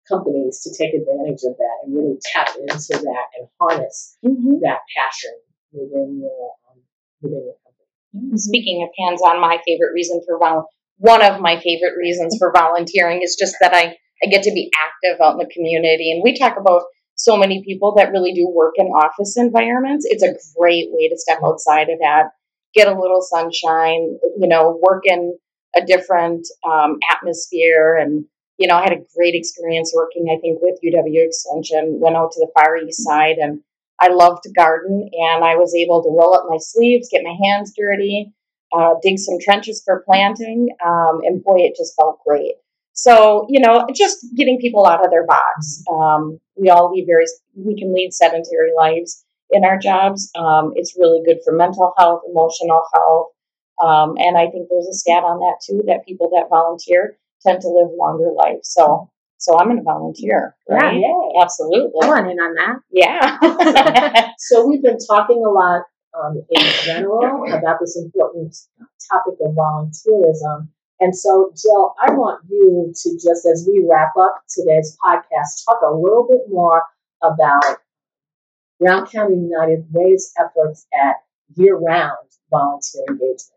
companies 0.08 0.60
to 0.62 0.70
take 0.76 0.94
advantage 0.94 1.42
of 1.44 1.56
that 1.56 1.76
and 1.84 1.94
really 1.96 2.18
tap 2.32 2.54
into 2.56 2.98
that 3.04 3.26
and 3.38 3.48
harness 3.60 4.18
Mhm. 4.24 4.60
that 4.60 4.80
passion 4.96 5.34
within 5.72 6.20
your 6.20 6.54
um, 6.70 6.82
within 7.22 7.44
your 7.44 7.56
company. 7.64 8.36
Speaking 8.38 8.82
of 8.82 8.90
hands 8.98 9.22
on, 9.22 9.40
my 9.40 9.58
favorite 9.66 9.92
reason 9.94 10.20
for 10.26 10.38
vol- 10.38 10.68
one 10.98 11.22
of 11.22 11.40
my 11.40 11.60
favorite 11.60 11.96
reasons 11.98 12.36
for 12.38 12.52
volunteering 12.52 13.22
is 13.22 13.36
just 13.38 13.56
that 13.60 13.74
I, 13.74 13.96
I 14.22 14.26
get 14.30 14.42
to 14.44 14.52
be 14.52 14.70
active 14.74 15.20
out 15.20 15.32
in 15.32 15.38
the 15.38 15.52
community. 15.52 16.12
And 16.12 16.22
we 16.22 16.38
talk 16.38 16.56
about 16.58 16.82
so 17.16 17.36
many 17.36 17.62
people 17.64 17.94
that 17.96 18.10
really 18.10 18.32
do 18.32 18.48
work 18.48 18.74
in 18.76 18.86
office 18.86 19.36
environments. 19.36 20.06
It's 20.08 20.22
a 20.22 20.34
great 20.58 20.88
way 20.90 21.08
to 21.08 21.18
step 21.18 21.38
outside 21.44 21.88
of 21.90 21.98
that, 22.00 22.30
get 22.74 22.88
a 22.88 22.98
little 22.98 23.22
sunshine, 23.22 24.18
you 24.38 24.48
know, 24.48 24.78
work 24.82 25.04
in 25.06 25.36
a 25.76 25.84
different 25.84 26.46
um, 26.68 26.98
atmosphere. 27.10 27.96
And, 27.96 28.24
you 28.58 28.68
know, 28.68 28.76
I 28.76 28.82
had 28.82 28.92
a 28.92 29.04
great 29.16 29.34
experience 29.34 29.92
working, 29.94 30.26
I 30.30 30.40
think, 30.40 30.58
with 30.60 30.80
UW 30.84 31.26
Extension, 31.26 32.00
went 32.00 32.16
out 32.16 32.32
to 32.32 32.40
the 32.40 32.50
Far 32.54 32.76
East 32.76 33.04
Side 33.04 33.36
and 33.38 33.60
I 34.00 34.08
loved 34.08 34.42
to 34.42 34.52
garden, 34.52 35.08
and 35.12 35.44
I 35.44 35.56
was 35.56 35.74
able 35.74 36.02
to 36.02 36.10
roll 36.10 36.34
up 36.34 36.46
my 36.48 36.58
sleeves, 36.58 37.08
get 37.10 37.22
my 37.22 37.36
hands 37.44 37.72
dirty, 37.76 38.32
uh, 38.74 38.94
dig 39.02 39.18
some 39.18 39.38
trenches 39.40 39.82
for 39.84 40.02
planting, 40.04 40.68
um, 40.84 41.20
and 41.22 41.42
boy, 41.42 41.58
it 41.58 41.74
just 41.76 41.94
felt 41.96 42.18
great. 42.26 42.54
So, 42.94 43.46
you 43.48 43.60
know, 43.60 43.86
just 43.94 44.24
getting 44.36 44.58
people 44.58 44.86
out 44.86 45.04
of 45.04 45.10
their 45.10 45.26
box. 45.26 45.82
Um, 45.92 46.38
we 46.56 46.70
all 46.70 46.92
lead 46.92 47.06
very, 47.06 47.24
we 47.56 47.76
can 47.76 47.92
lead 47.92 48.12
sedentary 48.12 48.70
lives 48.76 49.24
in 49.50 49.64
our 49.64 49.78
jobs. 49.78 50.30
Um, 50.36 50.72
it's 50.76 50.96
really 50.96 51.20
good 51.24 51.38
for 51.44 51.52
mental 51.52 51.92
health, 51.98 52.22
emotional 52.30 52.82
health. 52.94 53.26
Um, 53.82 54.14
and 54.18 54.38
I 54.38 54.48
think 54.50 54.68
there's 54.70 54.86
a 54.86 54.94
stat 54.94 55.24
on 55.24 55.40
that 55.40 55.58
too 55.66 55.82
that 55.88 56.06
people 56.06 56.30
that 56.34 56.48
volunteer 56.48 57.18
tend 57.44 57.60
to 57.62 57.68
live 57.68 57.90
longer 57.98 58.30
lives. 58.30 58.70
So, 58.72 59.10
so 59.38 59.58
I'm 59.58 59.66
going 59.66 59.78
to 59.78 59.82
volunteer. 59.82 60.54
Right? 60.70 61.00
Yeah. 61.00 61.42
Absolutely. 61.42 62.00
I 62.00 62.06
want 62.06 62.30
in 62.30 62.38
on 62.38 62.54
that. 62.54 62.76
Yeah. 62.92 64.30
So 64.38 64.66
we've 64.66 64.82
been 64.82 64.98
talking 64.98 65.42
a 65.44 65.50
lot 65.50 65.82
um, 66.18 66.42
in 66.50 66.66
general 66.84 67.44
about 67.52 67.78
this 67.80 67.96
important 67.96 68.56
topic 69.10 69.34
of 69.40 69.54
volunteerism. 69.54 70.68
And 71.00 71.14
so, 71.16 71.52
Jill, 71.60 71.94
I 72.00 72.12
want 72.12 72.44
you 72.48 72.92
to 72.94 73.10
just 73.14 73.46
as 73.46 73.68
we 73.68 73.84
wrap 73.88 74.12
up 74.18 74.42
today's 74.48 74.96
podcast, 75.04 75.64
talk 75.66 75.80
a 75.82 75.92
little 75.92 76.26
bit 76.30 76.42
more 76.48 76.84
about 77.22 77.64
Brown 78.78 79.06
County 79.06 79.36
United 79.36 79.86
Way's 79.92 80.32
efforts 80.38 80.86
at 80.94 81.16
year-round 81.56 82.28
volunteer 82.50 83.02
engagement. 83.08 83.50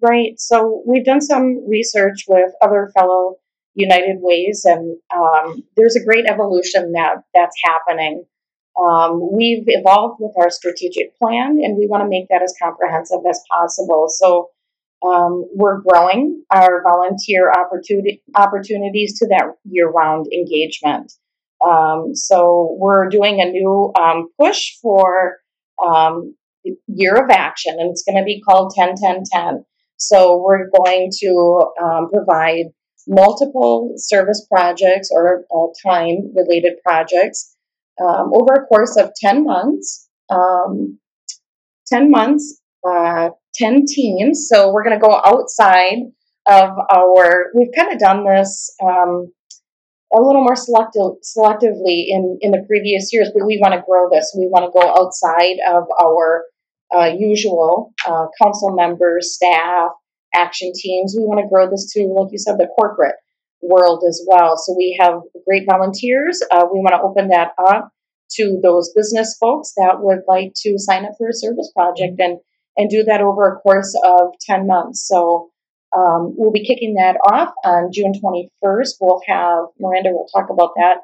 Right. 0.00 0.38
So 0.38 0.82
we've 0.86 1.04
done 1.04 1.20
some 1.20 1.66
research 1.68 2.24
with 2.28 2.52
other 2.60 2.90
fellow 2.94 3.36
United 3.74 4.18
Ways, 4.20 4.64
and 4.64 4.98
um, 5.14 5.64
there's 5.76 5.96
a 5.96 6.04
great 6.04 6.26
evolution 6.26 6.92
that 6.92 7.22
that's 7.32 7.56
happening. 7.64 8.24
Um, 8.80 9.30
we've 9.32 9.64
evolved 9.66 10.16
with 10.20 10.32
our 10.38 10.50
strategic 10.50 11.16
plan, 11.18 11.58
and 11.62 11.76
we 11.76 11.86
want 11.86 12.02
to 12.02 12.08
make 12.08 12.28
that 12.28 12.42
as 12.42 12.54
comprehensive 12.60 13.20
as 13.28 13.40
possible. 13.50 14.06
So 14.08 14.50
um, 15.06 15.44
we're 15.54 15.80
growing 15.80 16.42
our 16.50 16.82
volunteer 16.82 17.52
opportunity, 17.52 18.22
opportunities 18.34 19.18
to 19.20 19.28
that 19.28 19.46
year-round 19.64 20.26
engagement. 20.32 21.12
Um, 21.64 22.14
so 22.14 22.76
we're 22.78 23.08
doing 23.08 23.40
a 23.40 23.50
new 23.50 23.92
um, 23.98 24.28
push 24.40 24.72
for 24.82 25.38
um, 25.84 26.34
year 26.86 27.14
of 27.14 27.30
action, 27.30 27.76
and 27.78 27.90
it's 27.90 28.02
going 28.02 28.18
to 28.18 28.24
be 28.24 28.40
called 28.40 28.72
10 28.74 28.94
10 28.96 29.22
10. 29.32 29.64
So 29.96 30.42
we're 30.42 30.68
going 30.76 31.10
to 31.20 31.70
um, 31.82 32.10
provide 32.12 32.66
multiple 33.06 33.92
service 33.96 34.46
projects 34.50 35.10
or 35.12 35.44
uh, 35.54 35.66
time 35.86 36.32
related 36.34 36.74
projects 36.82 37.53
um, 38.00 38.32
over 38.34 38.54
a 38.54 38.66
course 38.66 38.96
of 38.96 39.10
10 39.20 39.44
months. 39.44 40.08
Um, 40.30 40.98
10 41.88 42.10
months, 42.10 42.60
uh, 42.88 43.30
10 43.54 43.84
teams. 43.86 44.48
So 44.50 44.72
we're 44.72 44.84
going 44.84 44.98
to 44.98 45.06
go 45.06 45.20
outside 45.24 45.98
of 46.46 46.70
our, 46.90 47.46
we've 47.54 47.72
kind 47.76 47.92
of 47.92 47.98
done 47.98 48.24
this 48.24 48.74
um, 48.82 49.32
a 50.12 50.20
little 50.20 50.44
more 50.44 50.56
selective, 50.56 51.18
selectively 51.22 52.06
in, 52.08 52.38
in 52.40 52.50
the 52.52 52.64
previous 52.66 53.12
years, 53.12 53.30
but 53.34 53.46
we 53.46 53.58
want 53.60 53.74
to 53.74 53.82
grow 53.88 54.08
this. 54.10 54.34
We 54.36 54.46
want 54.46 54.64
to 54.64 54.78
go 54.78 54.88
outside 54.88 55.56
of 55.68 55.84
our 56.00 56.44
uh, 56.94 57.10
usual 57.18 57.92
uh, 58.06 58.26
council 58.40 58.74
members, 58.74 59.34
staff, 59.34 59.90
action 60.34 60.72
teams. 60.74 61.14
We 61.18 61.24
want 61.24 61.40
to 61.40 61.48
grow 61.48 61.68
this 61.68 61.92
to, 61.94 62.04
like 62.06 62.32
you 62.32 62.38
said, 62.38 62.58
the 62.58 62.68
corporate 62.78 63.14
world 63.68 64.02
as 64.08 64.24
well. 64.28 64.56
So 64.56 64.74
we 64.76 64.96
have 65.00 65.20
great 65.46 65.64
volunteers. 65.68 66.40
Uh, 66.50 66.64
we 66.72 66.80
want 66.80 66.94
to 66.94 67.02
open 67.02 67.28
that 67.28 67.52
up 67.58 67.90
to 68.32 68.58
those 68.62 68.92
business 68.94 69.36
folks 69.40 69.72
that 69.76 70.00
would 70.00 70.20
like 70.26 70.52
to 70.62 70.78
sign 70.78 71.04
up 71.04 71.12
for 71.18 71.28
a 71.28 71.32
service 71.32 71.70
project 71.74 72.18
and 72.18 72.38
and 72.76 72.90
do 72.90 73.04
that 73.04 73.20
over 73.20 73.52
a 73.52 73.60
course 73.60 73.96
of 74.04 74.32
10 74.40 74.66
months. 74.66 75.06
So 75.06 75.50
um, 75.96 76.34
we'll 76.36 76.50
be 76.50 76.66
kicking 76.66 76.94
that 76.94 77.16
off 77.24 77.54
on 77.64 77.90
June 77.92 78.12
21st. 78.12 78.94
We'll 79.00 79.20
have 79.28 79.66
Miranda 79.78 80.10
will 80.10 80.26
talk 80.34 80.50
about 80.50 80.70
that 80.76 80.96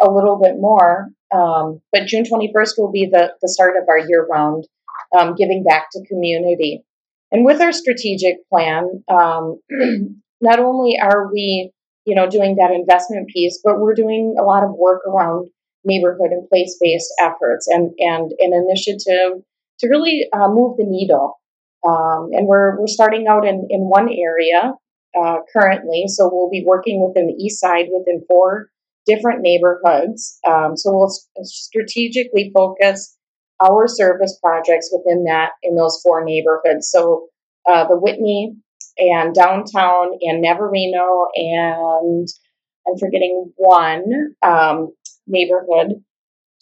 a 0.00 0.10
little 0.10 0.38
bit 0.40 0.54
more. 0.58 1.08
Um, 1.34 1.80
but 1.92 2.06
June 2.06 2.24
21st 2.24 2.78
will 2.78 2.90
be 2.90 3.10
the, 3.12 3.32
the 3.42 3.48
start 3.48 3.74
of 3.76 3.88
our 3.88 3.98
year 3.98 4.26
round 4.30 4.66
um, 5.16 5.34
giving 5.34 5.64
back 5.64 5.88
to 5.92 6.06
community. 6.06 6.82
And 7.30 7.44
with 7.44 7.60
our 7.60 7.72
strategic 7.72 8.48
plan, 8.48 9.04
um, 9.08 9.60
not 10.40 10.60
only 10.60 10.98
are 11.00 11.30
we, 11.30 11.72
you 12.08 12.14
know, 12.14 12.26
doing 12.26 12.56
that 12.56 12.70
investment 12.70 13.28
piece, 13.28 13.60
but 13.62 13.78
we're 13.78 13.94
doing 13.94 14.34
a 14.40 14.42
lot 14.42 14.64
of 14.64 14.70
work 14.72 15.02
around 15.06 15.50
neighborhood 15.84 16.30
and 16.30 16.48
place-based 16.48 17.12
efforts 17.20 17.68
and 17.68 17.92
and 17.98 18.32
an 18.38 18.52
initiative 18.54 19.32
to 19.80 19.88
really 19.88 20.26
uh, 20.32 20.48
move 20.48 20.78
the 20.78 20.86
needle. 20.86 21.34
Um, 21.86 22.30
and 22.32 22.48
we're 22.48 22.80
we're 22.80 22.86
starting 22.86 23.26
out 23.28 23.46
in 23.46 23.66
in 23.68 23.82
one 23.82 24.08
area 24.08 24.72
uh, 25.20 25.36
currently, 25.52 26.04
so 26.08 26.30
we'll 26.32 26.48
be 26.50 26.64
working 26.66 27.06
within 27.06 27.26
the 27.26 27.34
east 27.34 27.60
side 27.60 27.86
within 27.92 28.24
four 28.26 28.70
different 29.06 29.40
neighborhoods. 29.42 30.38
Um, 30.46 30.78
so 30.78 30.90
we'll 30.92 31.12
strategically 31.42 32.50
focus 32.54 33.18
our 33.62 33.86
service 33.86 34.38
projects 34.42 34.88
within 34.92 35.24
that 35.24 35.50
in 35.62 35.76
those 35.76 36.00
four 36.02 36.24
neighborhoods. 36.24 36.88
So 36.90 37.28
uh, 37.68 37.86
the 37.86 37.98
Whitney 37.98 38.56
and 38.98 39.34
downtown 39.34 40.18
and 40.20 40.42
Navarino 40.42 41.26
and 41.34 42.28
I'm 42.86 42.98
forgetting 42.98 43.52
one 43.56 44.34
um, 44.42 44.92
neighborhood. 45.26 46.02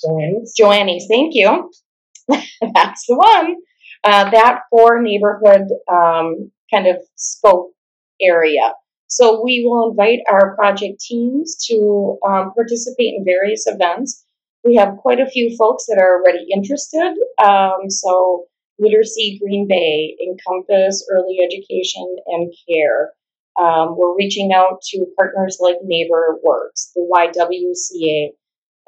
Joanne's. 0.01 0.53
Joanne's, 0.57 1.07
thank 1.09 1.35
you. 1.35 1.70
That's 2.29 3.07
the 3.07 3.16
one. 3.16 3.57
Uh, 4.05 4.31
that 4.31 4.61
four 4.70 5.01
neighborhood 5.03 5.68
um, 5.90 6.51
kind 6.72 6.87
of 6.87 6.96
scope 7.16 7.72
area. 8.20 8.72
So 9.09 9.42
we 9.42 9.64
will 9.64 9.90
invite 9.90 10.20
our 10.31 10.55
project 10.57 11.01
teams 11.01 11.57
to 11.68 12.18
um, 12.27 12.53
participate 12.55 13.14
in 13.16 13.25
various 13.25 13.64
events. 13.66 14.25
We 14.64 14.75
have 14.77 14.96
quite 14.99 15.20
a 15.20 15.31
few 15.31 15.57
folks 15.57 15.87
that 15.87 15.99
are 15.99 16.20
already 16.20 16.46
interested. 16.53 17.14
Um, 17.42 17.88
so 17.88 18.46
Literacy 18.79 19.39
Green 19.43 19.67
Bay, 19.69 20.17
Encompass 20.21 21.07
Early 21.11 21.39
Education 21.45 22.17
and 22.27 22.53
Care. 22.69 23.12
Um, 23.59 23.97
we're 23.97 24.17
reaching 24.17 24.53
out 24.53 24.83
to 24.91 25.07
partners 25.17 25.59
like 25.61 25.77
NeighborWorks, 25.85 26.93
the 26.95 27.07
YWCA. 27.11 28.33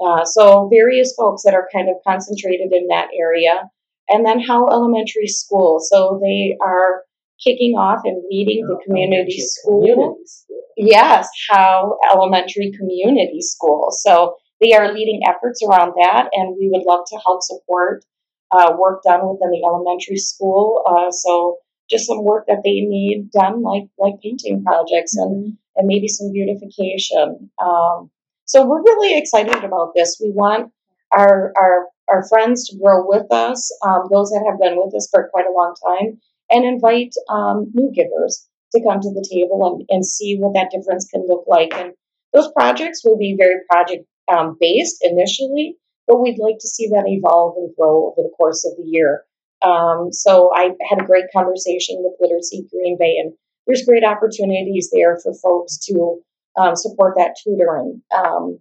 Uh, 0.01 0.24
so 0.24 0.68
various 0.68 1.14
folks 1.16 1.42
that 1.44 1.55
are 1.55 1.68
kind 1.72 1.88
of 1.88 1.96
concentrated 2.07 2.72
in 2.72 2.88
that 2.88 3.09
area. 3.18 3.70
And 4.09 4.24
then 4.24 4.40
Howe 4.40 4.68
Elementary 4.68 5.27
School. 5.27 5.81
So 5.81 6.20
they 6.22 6.57
are 6.62 7.03
kicking 7.42 7.72
off 7.72 8.01
and 8.05 8.22
leading 8.31 8.66
the 8.66 8.79
community 8.85 9.40
school. 9.40 9.81
Community 9.81 10.24
school. 10.27 10.61
Yes, 10.77 11.29
Howe 11.51 11.98
Elementary 12.11 12.72
Community 12.77 13.40
School. 13.40 13.88
So 13.90 14.37
they 14.61 14.72
are 14.74 14.92
leading 14.92 15.22
efforts 15.27 15.62
around 15.62 15.92
that, 15.96 16.29
and 16.33 16.57
we 16.59 16.68
would 16.68 16.85
love 16.87 17.05
to 17.09 17.18
help 17.24 17.42
support 17.42 18.05
uh, 18.50 18.72
work 18.78 19.02
done 19.02 19.20
within 19.22 19.50
the 19.50 19.62
elementary 19.66 20.16
school. 20.16 20.82
Uh, 20.87 21.11
so 21.11 21.58
just 21.90 22.06
some 22.06 22.22
work 22.24 22.44
that 22.48 22.62
they 22.64 22.80
need 22.80 23.30
done, 23.32 23.62
like 23.62 23.84
like 23.98 24.14
painting 24.22 24.62
projects 24.64 25.16
and 25.16 25.56
and 25.76 25.87
maybe 25.87 26.08
some 26.08 26.32
beautification. 26.32 27.50
Um, 27.62 28.11
so 28.44 28.66
we're 28.66 28.82
really 28.82 29.18
excited 29.18 29.64
about 29.64 29.92
this. 29.94 30.18
We 30.22 30.30
want 30.30 30.72
our 31.12 31.52
our 31.56 31.87
our 32.08 32.26
friends 32.28 32.68
to 32.68 32.78
grow 32.78 33.06
with 33.06 33.30
us, 33.30 33.70
um, 33.87 34.08
those 34.11 34.30
that 34.30 34.44
have 34.48 34.58
been 34.58 34.76
with 34.76 34.94
us 34.94 35.08
for 35.11 35.28
quite 35.30 35.46
a 35.46 35.52
long 35.52 35.74
time, 35.87 36.20
and 36.50 36.64
invite 36.64 37.12
um, 37.28 37.70
new 37.74 37.92
givers 37.94 38.48
to 38.72 38.82
come 38.82 39.00
to 39.00 39.11
the 39.11 39.26
table 39.30 39.66
and, 39.66 39.87
and 39.88 40.04
see 40.04 40.37
what 40.38 40.54
that 40.54 40.70
difference 40.70 41.08
can 41.08 41.26
look 41.26 41.44
like. 41.46 41.72
And 41.74 41.92
those 42.32 42.50
projects 42.52 43.02
will 43.04 43.16
be 43.16 43.37
very 43.38 43.61
project 43.70 44.04
um, 44.28 44.56
based 44.61 44.99
initially, 45.03 45.76
but 46.09 46.20
we'd 46.20 46.38
like 46.40 46.56
to 46.59 46.66
see 46.66 46.88
that 46.88 47.04
evolve 47.06 47.54
and 47.59 47.74
grow 47.76 48.06
over 48.06 48.26
the 48.26 48.34
course 48.36 48.64
of 48.64 48.72
the 48.76 48.88
year. 48.88 49.24
Um, 49.62 50.09
so 50.12 50.50
I 50.54 50.70
had 50.88 51.02
a 51.02 51.06
great 51.06 51.26
conversation 51.32 51.96
with 51.98 52.14
Literacy 52.18 52.66
Green 52.72 52.96
Bay, 52.98 53.18
and 53.18 53.34
there's 53.66 53.84
great 53.86 54.04
opportunities 54.04 54.90
there 54.92 55.18
for 55.22 55.34
folks 55.34 55.78
to 55.86 56.20
um, 56.56 56.74
support 56.74 57.14
that 57.16 57.36
tutoring, 57.44 58.02
um, 58.16 58.59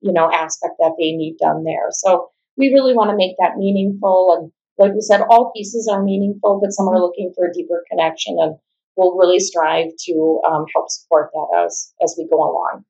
you 0.00 0.12
know, 0.12 0.30
aspect 0.32 0.74
that 0.78 0.94
they 0.98 1.12
need 1.12 1.36
done 1.38 1.64
there. 1.64 1.88
So 1.90 2.30
we 2.56 2.72
really 2.72 2.94
want 2.94 3.10
to 3.10 3.16
make 3.16 3.36
that 3.38 3.56
meaningful, 3.56 4.36
and 4.38 4.52
like 4.78 4.94
we 4.94 5.00
said, 5.00 5.20
all 5.28 5.52
pieces 5.54 5.88
are 5.92 6.02
meaningful, 6.02 6.60
but 6.60 6.72
some 6.72 6.88
are 6.88 7.00
looking 7.00 7.32
for 7.36 7.46
a 7.46 7.52
deeper 7.52 7.84
connection, 7.90 8.36
and 8.40 8.56
we'll 8.96 9.16
really 9.16 9.40
strive 9.40 9.90
to 10.06 10.40
um, 10.48 10.64
help 10.74 10.90
support 10.90 11.30
that 11.34 11.64
as 11.66 11.92
as 12.02 12.14
we 12.16 12.26
go 12.28 12.38
along. 12.38 12.84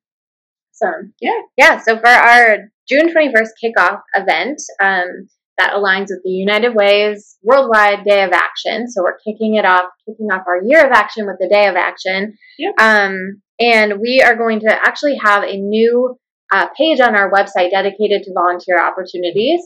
Awesome. 0.81 1.13
Yeah. 1.19 1.41
Yeah. 1.57 1.79
So 1.79 1.99
for 1.99 2.07
our 2.07 2.71
June 2.89 3.13
21st 3.13 3.49
kickoff 3.63 3.99
event, 4.15 4.61
um, 4.81 5.27
that 5.59 5.73
aligns 5.73 6.07
with 6.09 6.21
the 6.23 6.29
United 6.29 6.73
Way's 6.73 7.37
Worldwide 7.43 8.05
Day 8.05 8.23
of 8.23 8.31
Action. 8.31 8.89
So 8.89 9.03
we're 9.03 9.17
kicking 9.17 9.55
it 9.55 9.65
off, 9.65 9.85
kicking 10.07 10.27
off 10.31 10.45
our 10.47 10.63
year 10.63 10.85
of 10.85 10.91
action 10.91 11.27
with 11.27 11.35
the 11.39 11.49
Day 11.49 11.67
of 11.67 11.75
Action. 11.75 12.33
Yep. 12.57 12.79
Um, 12.79 13.41
and 13.59 13.99
we 13.99 14.21
are 14.25 14.37
going 14.37 14.61
to 14.61 14.71
actually 14.71 15.17
have 15.21 15.43
a 15.43 15.57
new 15.57 16.17
uh, 16.51 16.67
page 16.77 17.01
on 17.01 17.15
our 17.15 17.29
website 17.29 17.71
dedicated 17.71 18.23
to 18.23 18.33
volunteer 18.33 18.81
opportunities. 18.81 19.61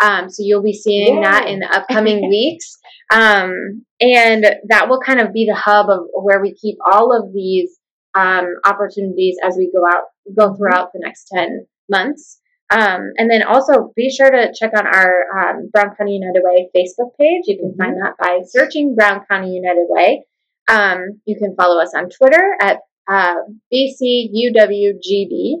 Um, 0.00 0.28
so 0.28 0.42
you'll 0.44 0.62
be 0.62 0.74
seeing 0.74 1.16
Yay. 1.16 1.22
that 1.22 1.48
in 1.48 1.60
the 1.60 1.74
upcoming 1.74 2.28
weeks. 2.28 2.76
Um, 3.10 3.84
and 4.00 4.44
that 4.68 4.88
will 4.88 5.00
kind 5.00 5.20
of 5.20 5.32
be 5.32 5.46
the 5.46 5.56
hub 5.56 5.88
of 5.88 6.00
where 6.12 6.40
we 6.40 6.54
keep 6.54 6.76
all 6.86 7.16
of 7.16 7.32
these 7.32 7.78
um, 8.14 8.46
opportunities 8.64 9.36
as 9.42 9.56
we 9.56 9.72
go 9.74 9.84
out, 9.86 10.04
go 10.36 10.54
throughout 10.54 10.90
the 10.92 11.00
next 11.02 11.28
10 11.34 11.66
months. 11.88 12.37
Um, 12.70 13.12
and 13.16 13.30
then 13.30 13.42
also 13.42 13.92
be 13.96 14.10
sure 14.10 14.30
to 14.30 14.52
check 14.58 14.72
out 14.74 14.86
our 14.86 15.24
um, 15.38 15.70
Brown 15.72 15.94
County 15.96 16.16
United 16.16 16.42
Way 16.44 16.68
Facebook 16.76 17.16
page. 17.18 17.44
You 17.46 17.58
can 17.58 17.74
find 17.76 17.96
that 18.02 18.14
by 18.18 18.40
searching 18.46 18.94
Brown 18.94 19.24
County 19.30 19.52
United 19.52 19.86
Way. 19.88 20.24
Um, 20.68 21.20
you 21.24 21.36
can 21.38 21.56
follow 21.56 21.80
us 21.80 21.94
on 21.96 22.10
Twitter 22.10 22.56
at 22.60 22.80
uh, 23.08 23.36
BCUWGB. 23.72 25.54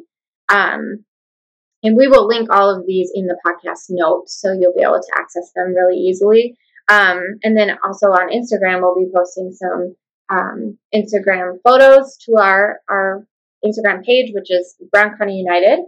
Um, 0.50 1.04
and 1.82 1.96
we 1.96 2.08
will 2.08 2.26
link 2.26 2.48
all 2.52 2.74
of 2.74 2.86
these 2.86 3.10
in 3.14 3.26
the 3.26 3.38
podcast 3.46 3.86
notes 3.88 4.38
so 4.40 4.52
you'll 4.52 4.74
be 4.74 4.82
able 4.82 5.00
to 5.00 5.18
access 5.18 5.50
them 5.54 5.74
really 5.74 5.96
easily. 5.96 6.56
Um, 6.90 7.20
and 7.42 7.56
then 7.56 7.78
also 7.84 8.06
on 8.08 8.30
Instagram, 8.30 8.80
we'll 8.80 8.96
be 8.96 9.10
posting 9.14 9.52
some 9.52 9.94
um, 10.30 10.78
Instagram 10.94 11.56
photos 11.62 12.16
to 12.26 12.36
our, 12.38 12.80
our 12.88 13.26
Instagram 13.64 14.04
page, 14.04 14.32
which 14.34 14.50
is 14.50 14.76
Brown 14.90 15.16
County 15.16 15.38
United. 15.38 15.80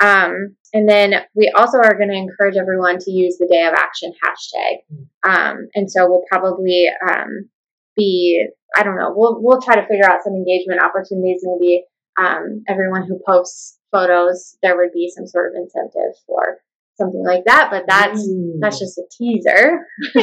Um, 0.00 0.56
and 0.72 0.88
then 0.88 1.14
we 1.34 1.52
also 1.54 1.78
are 1.78 1.96
going 1.96 2.08
to 2.08 2.16
encourage 2.16 2.56
everyone 2.56 2.98
to 2.98 3.10
use 3.10 3.36
the 3.38 3.46
Day 3.46 3.66
of 3.66 3.74
Action 3.74 4.12
hashtag. 4.24 4.78
Um, 5.22 5.68
and 5.74 5.90
so 5.90 6.08
we'll 6.08 6.24
probably 6.28 6.86
um, 7.08 7.48
be, 7.96 8.46
I 8.74 8.82
don't 8.82 8.96
know, 8.96 9.12
we'll, 9.14 9.40
we'll 9.40 9.60
try 9.60 9.76
to 9.76 9.86
figure 9.86 10.08
out 10.08 10.24
some 10.24 10.32
engagement 10.32 10.82
opportunities. 10.82 11.42
Maybe 11.44 11.84
um, 12.18 12.64
everyone 12.68 13.06
who 13.06 13.20
posts 13.26 13.78
photos, 13.92 14.56
there 14.62 14.76
would 14.76 14.92
be 14.92 15.12
some 15.14 15.26
sort 15.26 15.52
of 15.52 15.62
incentive 15.62 16.16
for 16.26 16.58
something 16.96 17.22
like 17.24 17.44
that. 17.46 17.68
But 17.70 17.84
that's 17.88 18.20
Mm. 18.28 18.60
that's 18.60 18.78
just 18.78 18.98
a 18.98 19.02
teaser. 19.16 19.86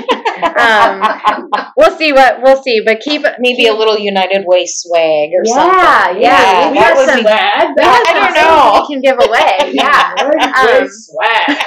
um, 0.60 1.50
we'll 1.78 1.96
see 1.98 2.14
what 2.14 2.42
we'll 2.42 2.62
see. 2.62 2.82
But 2.86 3.00
keep 3.02 3.24
Maybe 3.40 3.68
a 3.68 3.74
little 3.74 3.98
United 3.98 4.44
Way 4.46 4.66
swag 4.68 5.30
or 5.34 5.44
yeah, 5.46 5.54
something. 5.54 6.22
yeah, 6.22 6.22
yeah. 6.22 6.72
we 6.72 6.78
have 6.78 6.98
have 6.98 7.10
some 7.10 7.24
we 7.24 7.32
have 7.32 7.76
I 7.80 8.14
don't 8.14 8.34
know. 8.36 8.82
we 8.82 8.94
can 8.94 9.02
give 9.02 9.18
away. 9.20 9.74
Yeah. 9.74 10.14
Um, 10.58 10.88
swag. 10.90 11.58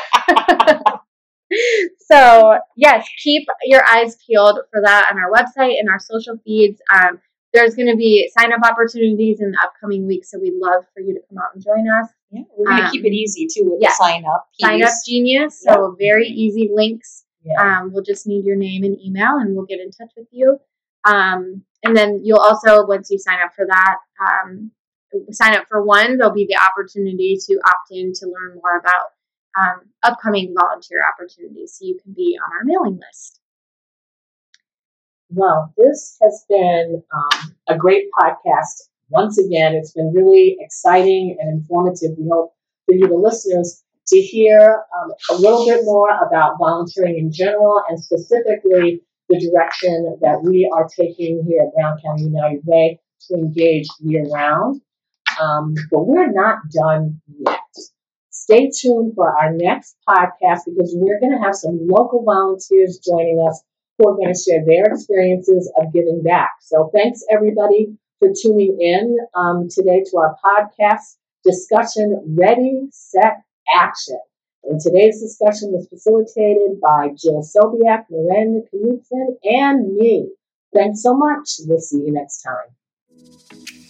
so 2.11 2.59
yes, 2.77 3.07
keep 3.23 3.47
your 3.65 3.83
eyes 3.89 4.17
peeled 4.27 4.59
for 4.71 4.81
that 4.83 5.11
on 5.13 5.19
our 5.19 5.31
website 5.31 5.79
and 5.79 5.89
our 5.89 5.99
social 5.99 6.37
feeds. 6.45 6.81
Um, 6.93 7.21
there's 7.53 7.75
going 7.75 7.89
to 7.89 7.97
be 7.97 8.31
sign 8.39 8.53
up 8.53 8.61
opportunities 8.65 9.41
in 9.41 9.51
the 9.51 9.59
upcoming 9.63 10.07
weeks, 10.07 10.31
so 10.31 10.39
we'd 10.41 10.55
love 10.57 10.85
for 10.95 11.01
you 11.01 11.13
to 11.15 11.21
come 11.29 11.39
out 11.39 11.55
and 11.55 11.63
join 11.63 11.87
us. 12.01 12.09
Yeah, 12.33 12.43
we're 12.57 12.67
gonna 12.67 12.85
Um, 12.87 12.91
keep 12.91 13.05
it 13.05 13.13
easy 13.13 13.47
too 13.47 13.65
with 13.71 13.81
yeah. 13.81 13.91
the 13.91 13.95
sign 13.95 14.25
up. 14.25 14.49
Sign 14.61 14.83
up 14.83 14.89
piece. 14.89 15.05
Genius, 15.07 15.61
so 15.61 15.95
very 15.99 16.27
easy 16.27 16.71
links. 16.73 17.25
Yeah. 17.45 17.61
Um, 17.61 17.93
we'll 17.93 18.03
just 18.03 18.27
need 18.27 18.45
your 18.45 18.57
name 18.57 18.85
and 18.85 18.99
email, 19.01 19.37
and 19.37 19.55
we'll 19.55 19.67
get 19.67 19.81
in 19.81 19.91
touch 19.91 20.13
with 20.17 20.29
you. 20.31 20.59
Um, 21.05 21.63
and 21.85 21.97
then 21.97 22.21
you'll 22.25 22.39
also, 22.39 22.87
once 22.87 23.11
you 23.11 23.19
sign 23.19 23.39
up 23.45 23.53
for 23.55 23.67
that, 23.67 23.97
um, 24.21 24.71
sign 25.33 25.57
up 25.57 25.67
for 25.69 25.83
one, 25.85 26.17
there'll 26.17 26.33
be 26.33 26.47
the 26.47 26.57
opportunity 26.57 27.37
to 27.47 27.55
opt 27.67 27.91
in 27.91 28.13
to 28.15 28.27
learn 28.27 28.55
more 28.55 28.79
about 28.79 29.07
um, 29.59 29.91
upcoming 30.03 30.55
volunteer 30.59 31.03
opportunities, 31.07 31.77
so 31.77 31.85
you 31.85 31.99
can 32.03 32.13
be 32.15 32.39
on 32.43 32.51
our 32.53 32.65
mailing 32.65 32.99
list. 32.99 33.41
Well, 35.29 35.75
this 35.77 36.17
has 36.23 36.45
been 36.49 37.03
um, 37.13 37.57
a 37.69 37.77
great 37.77 38.05
podcast. 38.19 38.89
Once 39.13 39.39
again, 39.39 39.75
it's 39.75 39.93
been 39.93 40.13
really 40.15 40.57
exciting 40.59 41.37
and 41.39 41.61
informative. 41.61 42.13
We 42.19 42.29
hope 42.33 42.55
for 42.87 42.95
you, 42.95 43.07
the 43.07 43.15
listeners, 43.15 43.85
to 44.09 44.19
hear 44.19 44.83
um, 44.97 45.13
a 45.31 45.35
little 45.35 45.67
bit 45.67 45.85
more 45.85 46.09
about 46.27 46.59
volunteering 46.59 47.19
in 47.19 47.31
general 47.31 47.83
and 47.89 48.03
specifically 48.03 49.03
the 49.29 49.39
direction 49.39 50.19
that 50.23 50.43
we 50.43 50.71
are 50.75 50.89
taking 50.89 51.45
here 51.47 51.63
at 51.63 51.75
Brown 51.75 51.99
County 52.05 52.25
United 52.25 52.63
Way 52.65 53.01
to 53.29 53.35
engage 53.35 53.87
year 54.01 54.25
round. 54.25 54.81
Um, 55.41 55.75
but 55.91 56.07
we're 56.07 56.33
not 56.33 56.59
done 56.71 57.21
yet. 57.47 57.61
Stay 58.31 58.71
tuned 58.75 59.13
for 59.15 59.39
our 59.39 59.53
next 59.53 59.97
podcast 60.09 60.61
because 60.67 60.95
we're 60.97 61.21
going 61.21 61.33
to 61.33 61.45
have 61.45 61.55
some 61.55 61.79
local 61.83 62.25
volunteers 62.25 62.99
joining 62.99 63.45
us 63.47 63.63
who 63.99 64.09
are 64.09 64.17
going 64.17 64.33
to 64.33 64.41
share 64.41 64.65
their 64.67 64.93
experiences 64.93 65.71
of 65.77 65.93
giving 65.93 66.23
back. 66.23 66.51
So 66.61 66.91
thanks 66.95 67.23
everybody 67.31 67.97
for 68.23 68.33
tuning 68.41 68.77
in 68.81 69.19
um, 69.35 69.69
today 69.69 70.05
to 70.09 70.17
our 70.19 70.37
podcast 70.45 71.17
discussion 71.45 72.37
Ready, 72.39 72.87
Set, 72.93 73.43
Action. 73.75 74.21
And 74.63 74.81
today's 74.81 75.21
discussion 75.21 75.73
was 75.73 75.89
facilitated 75.89 76.81
by 76.81 77.09
Jill 77.17 77.43
Sobiak, 77.43 78.05
Miranda 78.11 78.61
Knudsen, 78.73 79.39
and 79.43 79.97
me. 79.97 80.29
Thanks 80.73 81.03
so 81.03 81.17
much. 81.17 81.49
We'll 81.67 81.81
see 81.81 81.97
you 81.97 82.13
next 82.13 82.43
time. 82.43 83.82